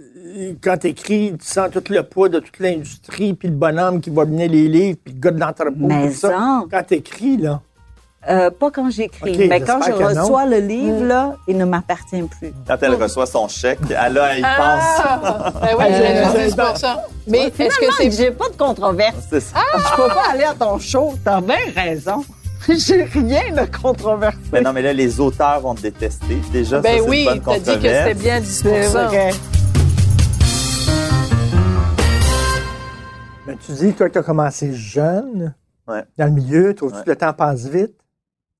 [0.00, 4.00] euh, quand tu écris, tu sens tout le poids de toute l'industrie, puis le bonhomme
[4.00, 6.64] qui va mener les livres, puis le gars de l'entrepôt, Mais tout ça.
[6.68, 7.60] Quand tu écris, là,
[8.28, 9.46] Euh, pas quand j'écris.
[9.46, 12.52] Mais quand je reçois le livre, là, il ne m'appartient plus.
[12.66, 15.52] Quand elle reçoit son chèque, elle, là, elle y Ah!
[15.62, 17.06] Ben oui, Euh, je le dis pour ça.
[17.28, 19.14] Mais est-ce que c'est j'ai pas de controverse.
[19.14, 19.24] pense.
[19.30, 19.58] C'est ça.
[19.76, 21.14] Je peux pas aller à ton show.
[21.24, 22.24] T'as bien raison.
[22.78, 24.38] J'ai rien de controversé.
[24.52, 26.38] Mais non, mais là, les auteurs vont te détester.
[26.52, 29.30] Déjà, Ben ça, c'est oui, une bonne t'as dit que c'était bien 10 C'est vrai.
[33.46, 35.54] ben, tu dis, toi, tu as commencé jeune,
[35.86, 36.02] Ouais.
[36.18, 37.04] dans le milieu, trouves-tu Ouais.
[37.04, 37.94] que le temps passe vite?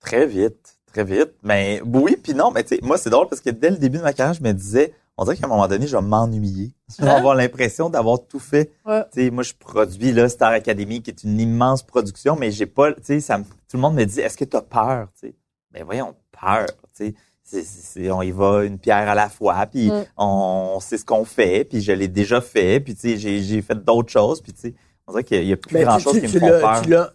[0.00, 1.32] Très vite, très vite.
[1.42, 3.98] Mais oui, puis non, mais tu sais, moi, c'est drôle parce que dès le début
[3.98, 6.72] de ma carrière, je me disais, on dirait qu'à un moment donné, je vais m'ennuyer.
[6.96, 7.16] Je vais Hein?
[7.16, 8.70] avoir l'impression d'avoir tout fait.
[8.84, 9.02] Ouais.
[9.12, 12.66] Tu sais, moi, je produis là, Star Academy, qui est une immense production, mais j'ai
[12.66, 15.08] pas, tu sais, ça me- tout le monde me dit, est-ce que tu as peur,
[15.20, 15.34] tu sais?
[15.70, 16.66] Ben voyons, peur.
[16.96, 17.14] tu sais.
[17.42, 20.04] C'est- c'est- c'est- on y va une pierre à la fois, puis Mm.
[20.16, 23.62] on sait ce qu'on fait, puis je l'ai déjà fait, puis tu sais, j'ai j'ai
[23.62, 24.74] fait d'autres choses, puis tu sais,
[25.06, 26.26] on dirait qu'il y a- il y a plus Ben, grand tu- chose tu- qui
[26.26, 26.82] me tu font l'as- peur.
[26.82, 27.14] tu l'as-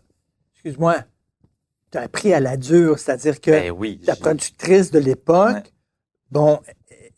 [0.53, 0.95] excuse-moi,
[1.91, 3.99] tu as appris à la dure, c'est-à-dire que Ben oui.
[4.21, 5.63] productrice de l'époque, Ouais.
[6.31, 6.59] bon,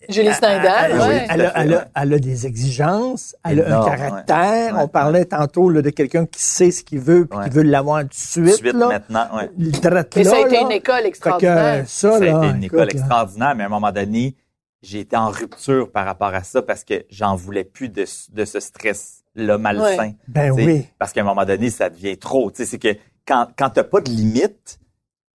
[0.10, 1.28] Julie elle, Snyder, elle- Ah oui, ouais.
[1.30, 1.84] elle a, fait, elle a- ouais.
[1.95, 4.76] elle a des exigences, elle a un caractère.
[4.76, 4.82] ouais.
[4.84, 7.45] On parlait tantôt là, de quelqu'un qui sait ce qu'il veut puis Ouais.
[7.45, 8.56] qui veut l'avoir tout de suite.
[8.56, 8.88] Suite là.
[8.88, 9.28] maintenant.
[9.58, 10.62] Drette Mais ça a été là.
[10.62, 11.84] une école que, extraordinaire.
[11.88, 14.36] ça, ça a été une école écoute, extraordinaire, mais à un moment donné,
[14.82, 18.45] j'ai été en rupture par rapport à ça parce que j'en voulais plus de, de
[18.45, 20.14] ce stress-là malsain.
[20.28, 20.88] Ben tu oui.
[20.99, 22.51] Parce qu'à un moment donné, ça devient trop.
[22.51, 22.95] Tu sais, c'est que
[23.26, 24.80] quand, quand t'as pas de limite,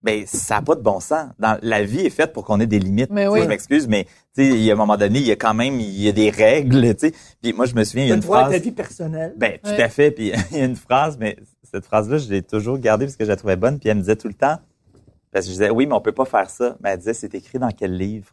[0.04, 1.30] ben, ça n'a pas de bon sens.
[1.40, 3.10] Dans, la vie est faite pour qu'on ait des limites.
[3.12, 3.42] Mais oui.
[3.42, 5.54] Je m'excuse, mais, tu sais, il y a un moment donné, il y a quand
[5.54, 7.14] même, il y a des règles, tu sais.
[7.42, 8.52] Puis moi, je me souviens, il y a Tu une phrase.
[8.52, 9.34] ta vie personnelle.
[9.38, 9.82] Ben, tout Ouais.
[9.84, 10.12] à fait.
[10.12, 13.26] Puis il y a une phrase, mais cette phrase-là, je l'ai toujours gardée parce que
[13.26, 13.80] je la trouvais bonne.
[13.80, 14.60] Puis elle me disait tout le temps,
[15.32, 16.78] parce que je disais, oui, mais on peut pas faire ça.
[16.82, 18.32] Mais elle disait, c'est écrit dans quel livre?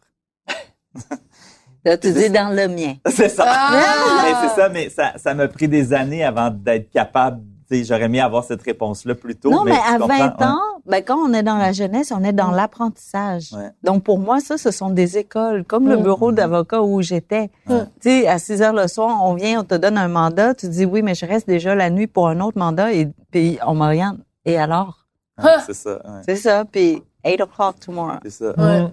[1.83, 2.95] Là, tu dis dans le mien.
[3.11, 3.43] c'est ça.
[3.47, 4.23] Ah!
[4.23, 7.43] Mais c'est ça, mais ça, ça m'a pris des années avant d'être capable.
[7.71, 9.49] J'aurais aimé avoir cette réponse-là plus tôt.
[9.49, 10.07] non, mais, à comprends?
[10.07, 10.45] 20 Ouais.
[10.45, 13.53] ans, ben, quand on est dans la jeunesse, on est dans l'apprentissage.
[13.53, 13.69] Ouais.
[13.83, 17.49] Donc, pour moi, ça, ce sont des écoles, comme le bureau d'avocat où j'étais.
[17.67, 17.83] Ouais.
[18.01, 20.67] Tu sais, à 6 heures le soir, on vient, on te donne un mandat, tu
[20.69, 23.73] dis oui, mais je reste déjà la nuit pour un autre mandat et puis on
[23.73, 24.19] m'oriente.
[24.45, 25.05] Et alors?
[25.43, 25.93] Ouais, c'est ça.
[25.95, 26.21] ouais.
[26.25, 28.19] C'est ça, puis 8 o'clock tomorrow.
[28.23, 28.53] C'est ça.
[28.57, 28.85] Ouais.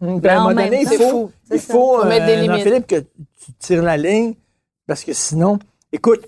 [0.00, 2.58] Mais à un en moment même donné, il faut, il faut, Faut mettre des limites.
[2.64, 4.34] Jean-Philippe, que tu tires la ligne,
[4.88, 5.58] parce que sinon,
[5.92, 6.26] écoute,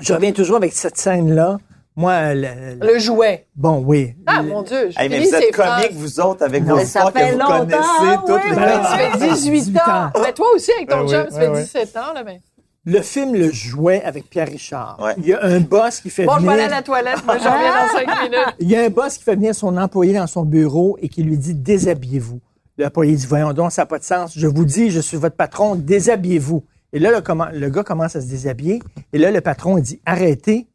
[0.00, 1.58] je reviens toujours avec cette scène-là.
[1.98, 3.46] Moi, le- le- Le jouet.
[3.56, 4.14] bon, oui.
[4.26, 4.90] Ah, Le- mon Dieu.
[4.90, 6.72] je Hey, mais vous êtes comiques, vous autres, avec Non.
[6.72, 8.50] vos Mais ça histoires que fait vous longtemps, connaissez toutes oui.
[8.50, 9.80] les Ben, Ça fait 18 18 ans.
[10.04, 10.10] ans.
[10.14, 11.62] Ben, toi aussi, avec ton Ben job, oui, ça fait ouais, ouais.
[11.62, 12.12] 17 ans.
[12.14, 12.40] Là, mais...
[12.84, 14.98] Le film Le Jouet avec Pierre Richard.
[15.02, 15.14] Ouais.
[15.18, 16.72] Il y a un boss qui fait Bon, je vais aller venir.
[16.74, 17.16] à la toilette.
[17.26, 18.54] Je reviens dans 5 minutes.
[18.60, 21.22] Il y a un boss qui fait venir son employé dans son bureau et qui
[21.22, 22.40] lui dit déshabillez-vous.
[22.78, 24.32] L'employé dit voyons donc, ça n'a pas de sens.
[24.36, 26.62] Je vous dis, je suis votre patron, déshabillez-vous.
[26.96, 28.80] Et là, le, gars commence à se déshabiller.
[29.12, 30.66] Et là, le patron il dit arrêtez.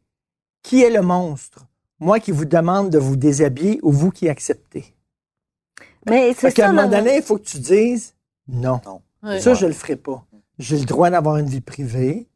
[0.62, 1.66] Qui est le monstre?
[1.98, 4.94] Moi qui vous demande de vous déshabiller ou vous qui acceptez
[6.08, 8.14] Mais c'est Parce qu'à ça, un moment donné, il faut que tu dises
[8.46, 8.80] non.
[9.40, 10.24] Ça, je le ferai pas.
[10.60, 12.28] J'ai le droit d'avoir une vie privée.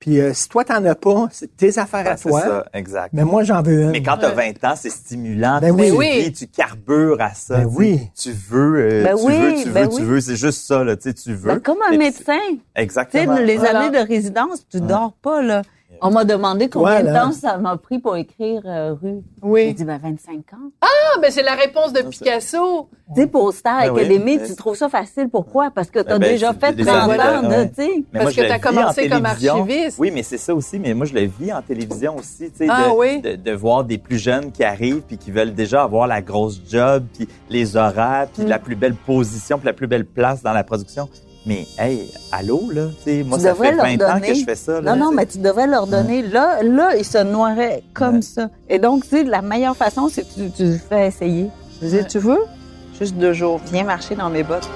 [0.00, 2.40] Puis euh, si toi, t'en as pas, c'est tes affaires Ben, à c'est toi.
[2.40, 3.10] ça, exact.
[3.12, 3.90] Mais moi, j'en veux une.
[3.90, 4.54] Mais quand tu as Ouais.
[4.62, 5.58] 20 ans, c'est stimulant.
[5.60, 5.90] Ben tu oui.
[5.90, 6.22] te Oui.
[6.30, 7.58] dis, Tu carbures à ça.
[7.58, 8.00] Ben tu oui.
[8.18, 10.02] Tu veux, euh, Ben tu oui, veux, tu veux, ben tu oui.
[10.02, 10.20] veux.
[10.22, 10.96] C'est juste ça, là.
[10.96, 11.52] Tu sais, tu veux.
[11.52, 12.22] ben, comme un médecin.
[12.24, 13.36] c'est- Tu sais, Exactement.
[13.40, 13.80] les Voilà.
[13.80, 15.60] années de résidence, tu dors pas, là.
[16.02, 17.12] On m'a demandé combien Voilà.
[17.12, 19.20] de temps ça m'a pris pour écrire euh, rue.
[19.42, 19.74] J'ai Oui.
[19.74, 20.70] dit, ben, 25 ans.
[20.80, 20.86] Ah,
[21.20, 22.88] ben, c'est la réponse de c'est- Picasso.
[23.14, 25.28] Tu sais, pour Star Ben oui, Academy, mais- tu trouves ça facile.
[25.30, 25.70] Pourquoi?
[25.70, 27.68] Parce que tu as Ben, ben, déjà fait des 30 années ans, ouais.
[27.68, 28.04] tu sais.
[28.12, 29.98] Mais Parce que t'as vis commencé en comme archiviste.
[29.98, 30.78] Oui, mais c'est ça aussi.
[30.78, 32.50] Mais moi, je le vis en télévision aussi.
[32.50, 33.20] Tu sais, Ah de, oui?
[33.20, 36.60] de, de voir des plus jeunes qui arrivent puis qui veulent déjà avoir la grosse
[36.70, 38.48] job, puis les horaires, puis Mm.
[38.48, 41.08] la plus belle position, puis la plus belle place dans la production.
[41.46, 44.44] Mais, hey, allô, là, tu sais, moi, Tu ça fait leur 20 ans que je
[44.44, 44.80] fais ça.
[44.80, 46.20] Là, Non, non, mais tu devrais leur donner.
[46.22, 48.22] Là, là, ils se noieraient comme Ouais.
[48.22, 48.48] ça.
[48.68, 51.48] Et donc, tu sais, la meilleure façon, c'est que tu, tu le fais essayer.
[51.80, 52.04] Je dis, Ouais.
[52.04, 52.40] tu veux?
[52.98, 53.58] Juste deux jours.
[53.72, 54.68] Viens marcher dans mes bottes.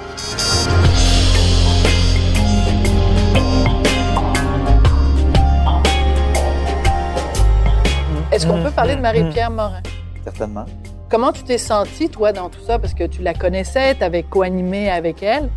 [8.32, 9.80] Est-ce qu'on Mm, peut parler de mm, Marie-Pierre Morin?
[10.24, 10.64] Certainement.
[11.08, 12.78] Comment tu t'es senti, toi, dans tout ça?
[12.78, 15.50] Parce que tu la connaissais, tu avais co-animé avec elle.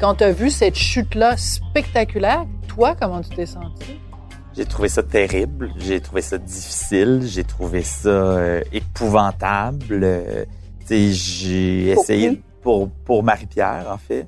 [0.00, 4.00] Quand tu as vu cette chute-là spectaculaire, toi, comment tu t'es senti?
[4.56, 10.00] J'ai trouvé ça terrible, j'ai trouvé ça difficile, j'ai trouvé ça euh, épouvantable.
[10.02, 10.44] euh,
[10.88, 14.26] j'ai essayé pour pour Marie-Pierre en fait.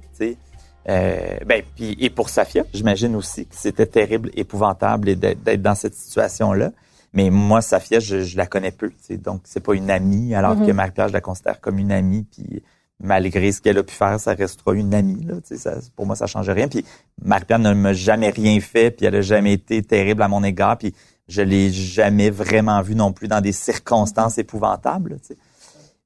[0.89, 5.75] Euh, ben puis et pour Safia, j'imagine aussi que c'était terrible, épouvantable et d'être dans
[5.75, 6.71] cette situation-là.
[7.15, 10.67] Mais moi, Safia, je, je la connais peu, donc c'est pas une amie, alors Mhm.
[10.67, 12.25] que Marie-Pierre, je la considère comme une amie.
[12.33, 12.63] Puis
[13.03, 15.25] malgré ce qu'elle a pu faire, ça restera une amie.
[15.25, 16.69] Là, ça, pour moi, ça change rien.
[16.69, 16.85] Puis
[17.23, 20.79] Marie-Pierre ne m'a jamais rien fait, puis elle a jamais été terrible à mon égard,
[20.79, 20.95] puis
[21.29, 25.19] je l'ai jamais vraiment vu non plus dans des circonstances épouvantables.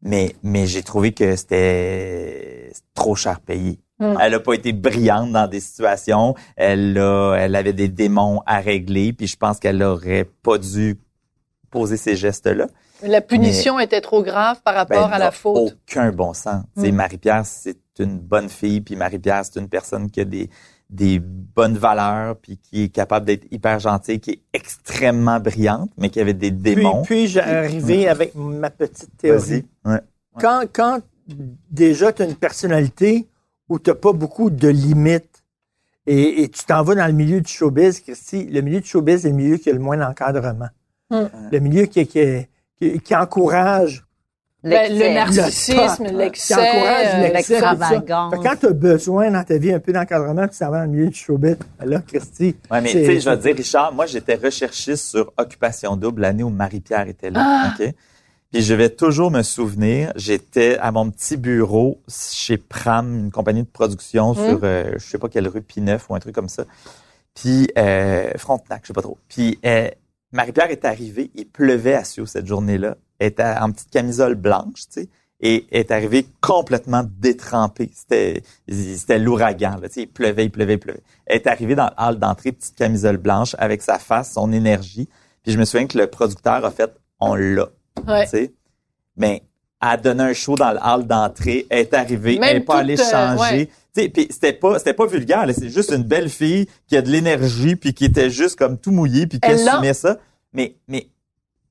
[0.03, 3.79] Mais, mais j'ai trouvé que c'était trop cher payé.
[3.99, 4.15] Mm.
[4.21, 6.35] Elle a pas été brillante dans des situations.
[6.57, 10.99] Elle a, elle avait des démons à régler, puis je pense qu'elle aurait pas dû
[11.71, 12.69] poser ces gestes-là.
[13.03, 15.77] La punition était trop grave par rapport Ben, à la n'a faute.
[15.89, 16.65] Aucun bon sens.
[16.77, 16.91] Mm.
[16.93, 20.49] Marie-Pierre, c'est une bonne fille, puis Marie-Pierre, c'est une personne qui a des,
[20.89, 26.09] des bonnes valeurs, puis qui est capable d'être hyper gentille, qui est extrêmement brillante, mais
[26.09, 27.03] qui avait des Puis, démons.
[27.03, 29.65] puis j'ai arrivé avec ma petite théorie?
[29.85, 30.01] Ouais.
[30.41, 31.01] Quand, quand
[31.71, 33.27] déjà tu as une personnalité
[33.69, 35.43] où tu n'as pas beaucoup de limites
[36.07, 39.27] et, et tu t'en vas dans le milieu du showbiz, Christy, le milieu du showbiz
[39.27, 40.69] est le milieu qui a le moins d'encadrement.
[41.11, 41.27] Hmm.
[41.51, 42.47] Le milieu qui, qui,
[42.81, 44.05] qui, qui encourage
[44.63, 45.15] Ben, le L'excès.
[45.15, 47.61] narcissisme, l'excès, qui encourage euh, l'excès,
[48.43, 50.91] Quand tu as besoin dans ta vie un peu d'encadrement, puis ça va dans le
[50.91, 52.57] milieu du showbiz, ben là, Christy.
[52.71, 56.23] Ouais, mais tu sais, je vais te dire, Richard, moi, j'étais recherchiste sur Occupation Double
[56.23, 57.41] l'année où Marie-Pierre était là.
[57.45, 57.75] Ah!
[57.79, 57.95] OK?
[58.53, 63.63] Puis je vais toujours me souvenir, j'étais à mon petit bureau chez Pram, une compagnie
[63.63, 64.49] de production Mmh.
[64.49, 66.65] sur, euh, je sais pas quelle rue, Pineuf ou un truc comme ça.
[67.35, 69.19] Puis euh, Frontenac, je sais pas trop.
[69.29, 69.89] Puis euh,
[70.37, 72.97] Marie-Pierre est arrivée, il pleuvait à Sio cette journée-là.
[73.19, 75.09] Elle était en petite camisole blanche, tu sais,
[75.41, 77.91] et est arrivée complètement détrempée.
[77.95, 81.03] C'était c'était l'ouragan, là, tu sais, il pleuvait, il pleuvait, il pleuvait.
[81.27, 85.09] Elle est arrivée dans le hall d'entrée, petite camisole blanche, avec sa face, son énergie.
[85.43, 87.69] Puis je me souviens que le producteur a fait «on l'a
[88.07, 88.25] Ouais.
[88.25, 88.53] tu sais.
[89.17, 89.43] Mais
[89.81, 92.65] elle a donné un show dans le hall d'entrée, elle est arrivée, Même elle n'est
[92.65, 93.57] pas allée euh, changer.
[93.57, 93.71] ouais.
[93.95, 97.03] Tu sais, puis c'était pas c'était pas vulgaire, c'est juste une belle fille qui a
[97.03, 100.19] de l'énergie puis qui était juste comme tout mouillée puis qui assumait ça.
[100.57, 101.09] Mais mais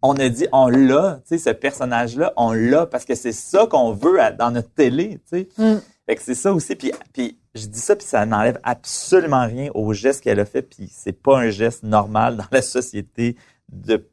[0.02, 3.32] on a dit on l'a, tu sais ce personnage là, on l'a parce que c'est
[3.34, 5.48] ça qu'on veut à- dans notre télé, tu sais.
[5.58, 5.80] Mm.
[6.08, 9.72] Fait que c'est ça aussi puis puis je dis ça puis ça n'enlève absolument rien
[9.74, 13.36] au geste qu'elle a fait puis c'est pas un geste normal dans la société
[13.72, 14.08] de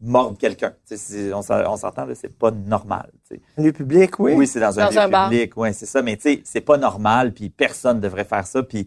[0.00, 0.74] mordre quelqu'un.
[1.32, 3.10] On s'en- on s'entend, c'est pas normal.
[3.28, 3.40] tu sais.
[3.56, 4.32] Le public, oui.
[4.34, 5.30] Oui, c'est dans un lieu un bar.
[5.30, 6.02] public, ouais, c'est ça.
[6.02, 8.62] Mais tu sais, c'est pas normal, puis personne devrait faire ça.
[8.62, 8.86] Puis,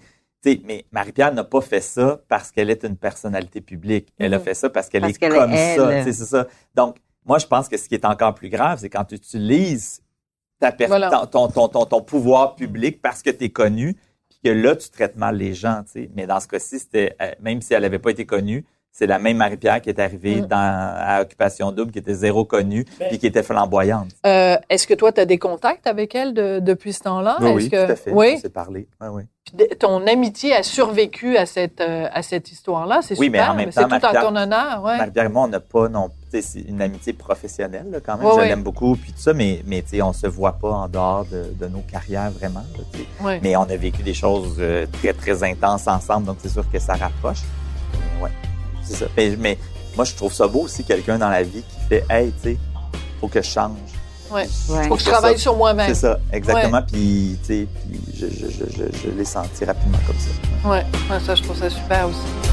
[0.65, 4.13] mais Marie-Pierre n'a pas fait ça parce qu'elle est une personnalité publique.
[4.17, 4.43] Elle a Mhm.
[4.43, 6.03] fait ça parce qu'elle est qu'elle comme est ça.
[6.03, 6.47] C'est ça.
[6.75, 10.01] Donc, moi, je pense que ce qui est encore plus grave, c'est quand tu utilises
[10.59, 11.09] ta Voilà.
[11.31, 13.95] ton, ton, ton, ton- pouvoir public parce que tu es connu,
[14.29, 15.83] puis que là, tu traites mal les gens.
[15.83, 16.09] tu sais.
[16.15, 18.65] Mais dans ce cas-ci, c'était euh, même si elle n'avait pas été connue,
[18.99, 20.45] c'est la même Marie-Pierre qui est arrivée Mm.
[20.47, 24.09] dans, à Occupation Double, qui était zéro connue, puis qui était flamboyante.
[24.25, 27.37] Euh, Est-ce que toi, tu as des contacts avec elle de- depuis ce temps-là?
[27.39, 27.85] Oui, Est-ce oui, que...
[27.85, 28.11] tout à fait.
[28.11, 28.33] Oui?
[28.35, 28.87] On s'est parlé.
[28.99, 29.25] Ouais, ouais.
[29.45, 32.99] Puis ton amitié a survécu à cette, euh, à cette histoire-là.
[33.01, 33.51] C'est Oui, mais super.
[33.51, 34.83] en même C'est temps, tout en ton honneur.
[34.83, 34.97] Ouais.
[34.97, 38.27] Marie-Pierre et moi, on n'a pas non, c'est une amitié professionnelle là, quand même.
[38.35, 40.87] Je l'aime beaucoup, puis tout ça, mais, mais tu sais, on se voit pas en
[40.89, 42.63] dehors de, de nos carrières vraiment.
[42.77, 43.25] là.
[43.25, 43.39] Ouais.
[43.41, 46.77] Mais on a vécu des choses euh, très, très intenses ensemble, donc c'est sûr que
[46.77, 47.39] ça rapproche.
[48.89, 49.05] C'est ça.
[49.17, 49.57] Mais, mais
[49.95, 52.57] moi, je trouve ça beau aussi, quelqu'un dans la vie qui fait «Hey, tu sais,
[53.19, 53.77] faut que je change.
[54.31, 54.47] Ouais.
[54.67, 54.87] Je Ouais.
[54.87, 55.87] Faut que je travaille ça- sur moi-même.
[55.93, 56.81] C'est ça, exactement.
[56.83, 60.69] Puis, tu sais, puis je, je, je, je, je l'ai senti rapidement comme ça.
[60.69, 60.85] Ouais.
[61.09, 62.48] Ouais, ça, je trouve ça super aussi.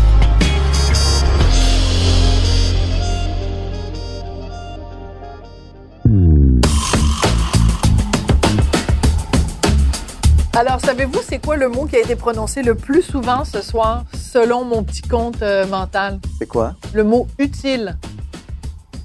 [10.56, 14.04] Alors, savez-vous, c'est quoi le mot qui a été prononcé le plus souvent ce soir,
[14.14, 16.18] selon mon petit compte euh, mental?
[16.38, 16.72] C'est quoi?
[16.94, 17.98] Le mot utile.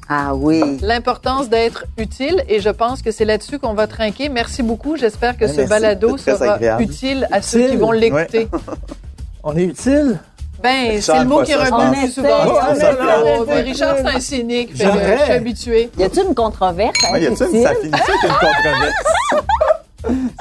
[0.08, 0.78] Ah oui.
[0.82, 4.30] L'importance d'être utile, et je pense que c'est là-dessus qu'on va trinquer.
[4.30, 4.96] Merci beaucoup.
[4.96, 5.70] J'espère que ce merci.
[5.70, 6.84] balado sera agréable.
[6.84, 8.48] utile à ceux qui vont l'écouter.
[9.44, 10.20] On est utile?
[10.64, 12.30] Ben, Richard c'est le mot qui le plus souvent.
[12.30, 12.98] On essaie, essaie,
[13.40, 13.62] on essaie.
[13.62, 14.78] Richard, c'est un cynique.
[14.78, 15.90] fait je suis habituée.
[15.98, 16.94] Y a-t-il une controverse?
[17.12, 17.82] Ouais, y a-tu hein, une, ça Cécile?
[17.82, 18.94] finit ça avec une controverse?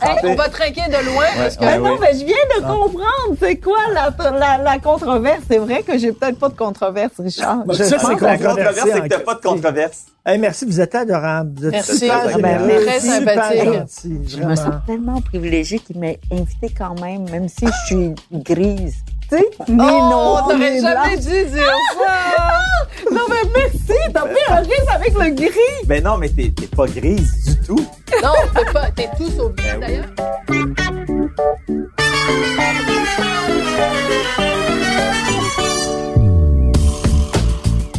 [0.02, 1.98] Hey, on va trinquer de loin parce que Ouais, non, oui.
[2.00, 3.36] mais je viens de comprendre.
[3.38, 5.40] C'est quoi la, la, la controverse?
[5.50, 7.64] C'est vrai que j'ai peut-être pas de controverse, Richard.
[7.66, 10.04] Bah, Je ça, pense c'est que- La controverse, c'est que t'as pas de controverse.
[10.24, 11.52] Hey, merci, vous êtes adorable.
[11.58, 11.98] Vous êtes Merci.
[11.98, 13.64] super Ah, ben, très sympathique.
[13.64, 18.14] gentil, Je me sens tellement privilégiée qu'il m'ait invitée quand même, même si je suis
[18.32, 18.96] grise.
[19.32, 21.24] Oh, noire, t'aurais ni jamais blanche.
[21.26, 22.58] dû dire ça!
[23.10, 23.98] Non, mais merci!
[24.12, 25.86] T'as pris un risque avec le gris!
[25.86, 27.86] Ben non, mais t'es pas grise du tout.
[28.22, 30.04] Non, t'es pas, t'es tout sauf bien, Ben
[30.48, 30.64] oui.
[30.86, 31.40] d'ailleurs.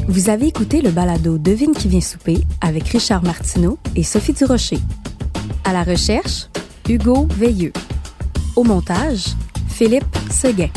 [0.07, 4.79] Vous avez écouté le balado Devine qui vient souper avec Richard Martineau et Sophie Durocher.
[5.63, 6.47] À la recherche,
[6.89, 7.71] Hugo Veilleux.
[8.55, 9.27] Au montage,
[9.69, 10.67] Philippe Seguin.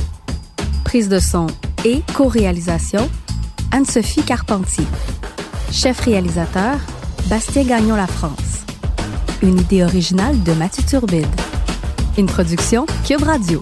[0.95, 1.49] Prise de son
[1.85, 3.11] et co-réalisation,
[3.73, 4.87] Anne-Sophie Carpentier.
[5.73, 6.79] Chef réalisateur,
[7.29, 8.65] Bastien Gagnon La France.
[9.43, 11.27] Une idée originale de Mathieu Turbide.
[12.17, 13.61] Une production Cube Radio.